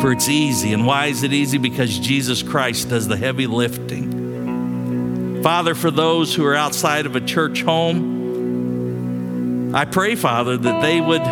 for 0.00 0.10
it's 0.12 0.28
easy. 0.28 0.72
And 0.72 0.84
why 0.84 1.06
is 1.06 1.22
it 1.22 1.32
easy? 1.32 1.58
Because 1.58 1.98
Jesus 1.98 2.42
Christ 2.42 2.88
does 2.88 3.06
the 3.08 3.16
heavy 3.16 3.46
lifting. 3.46 5.42
Father, 5.42 5.74
for 5.76 5.90
those 5.90 6.34
who 6.34 6.44
are 6.44 6.54
outside 6.54 7.06
of 7.06 7.16
a 7.16 7.20
church 7.20 7.62
home, 7.62 8.16
I 9.74 9.84
pray, 9.84 10.14
Father, 10.16 10.56
that 10.56 10.82
they 10.82 11.00
would 11.00 11.22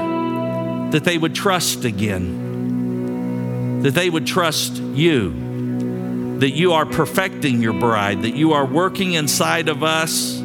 that 0.93 1.03
they 1.05 1.19
would 1.19 1.35
trust 1.35 1.85
again. 1.85 3.83
That 3.83 3.95
they 3.95 4.09
would 4.09 4.27
trust 4.27 4.77
you. 4.77 6.39
That 6.39 6.51
you 6.51 6.75
are 6.75 6.87
perfecting 6.87 7.61
your 7.61 7.73
bride, 7.73 8.23
that 8.23 8.37
you 8.37 8.53
are 8.53 8.65
working 8.65 9.15
inside 9.15 9.69
of 9.69 9.83
us. 9.83 10.41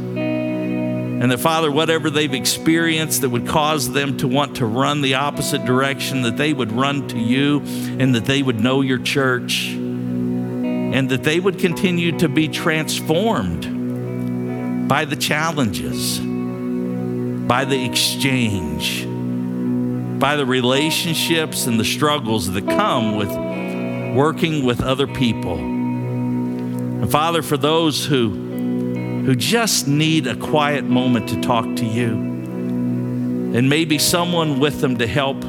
And 1.22 1.32
that, 1.32 1.40
Father, 1.40 1.72
whatever 1.72 2.10
they've 2.10 2.34
experienced 2.34 3.22
that 3.22 3.30
would 3.30 3.48
cause 3.48 3.92
them 3.92 4.18
to 4.18 4.28
want 4.28 4.56
to 4.56 4.66
run 4.66 5.02
the 5.02 5.14
opposite 5.14 5.66
direction, 5.66 6.24
that 6.24 6.36
they 6.36 6.52
would 6.52 6.72
run 6.72 7.08
to 7.10 7.20
you 7.20 7.60
and 8.00 8.16
that 8.16 8.26
they 8.26 8.42
would 8.42 8.60
know 8.60 8.82
your 8.82 8.98
church 8.98 9.70
and 9.70 11.10
that 11.10 11.22
they 11.22 11.40
would 11.40 11.60
continue 11.60 12.18
to 12.18 12.28
be 12.28 12.48
transformed 12.48 13.68
by 14.90 15.06
the 15.06 15.16
challenges, 15.16 16.18
by 17.48 17.66
the 17.66 17.86
exchange, 17.86 19.06
by 20.20 20.36
the 20.36 20.46
relationships 20.48 21.68
and 21.68 21.80
the 21.80 21.86
struggles 21.86 22.52
that 22.52 22.66
come 22.66 23.16
with 23.16 23.30
working 24.16 24.66
with 24.66 24.82
other 24.82 25.06
people. 25.06 25.60
And 25.60 27.12
Father, 27.12 27.44
for 27.44 27.58
those 27.58 28.08
who 28.08 28.51
who 29.26 29.36
just 29.36 29.88
need 29.88 30.28
a 30.28 30.36
quiet 30.36 30.84
moment 30.84 31.30
to 31.30 31.42
talk 31.42 31.66
to 31.76 31.86
you, 31.86 32.14
and 32.14 33.70
maybe 33.70 33.98
someone 33.98 34.60
with 34.60 34.82
them 34.82 34.98
to 34.98 35.08
help 35.08 35.42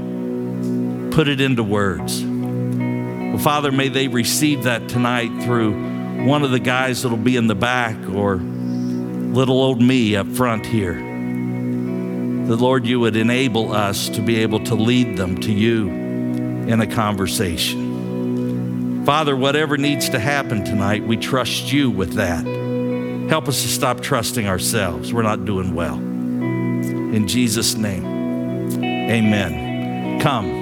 put 1.12 1.28
it 1.28 1.40
into 1.40 1.62
words. 1.62 2.22
Well, 2.22 3.38
Father, 3.38 3.72
may 3.72 3.88
they 3.88 4.08
receive 4.08 4.64
that 4.64 4.88
tonight 4.88 5.42
through 5.42 6.26
one 6.26 6.42
of 6.42 6.50
the 6.50 6.58
guys 6.58 7.02
that'll 7.02 7.16
be 7.16 7.36
in 7.36 7.46
the 7.46 7.54
back 7.54 7.96
or 8.10 8.36
little 8.36 9.60
old 9.60 9.80
me 9.80 10.16
up 10.16 10.28
front 10.28 10.66
here. 10.66 10.94
The 10.94 12.56
Lord, 12.56 12.86
you 12.86 13.00
would 13.00 13.16
enable 13.16 13.72
us 13.72 14.08
to 14.10 14.20
be 14.20 14.40
able 14.40 14.62
to 14.64 14.74
lead 14.74 15.16
them 15.16 15.40
to 15.40 15.52
you 15.52 15.88
in 15.88 16.80
a 16.80 16.86
conversation. 16.86 19.04
Father, 19.06 19.34
whatever 19.34 19.78
needs 19.78 20.10
to 20.10 20.18
happen 20.18 20.64
tonight, 20.64 21.06
we 21.06 21.16
trust 21.16 21.72
you 21.72 21.90
with 21.90 22.14
that. 22.14 22.61
Help 23.28 23.48
us 23.48 23.62
to 23.62 23.68
stop 23.68 24.00
trusting 24.00 24.46
ourselves. 24.46 25.12
We're 25.12 25.22
not 25.22 25.44
doing 25.44 25.74
well. 25.74 25.96
In 25.96 27.26
Jesus' 27.28 27.74
name, 27.74 28.04
amen. 28.84 30.20
Come. 30.20 30.61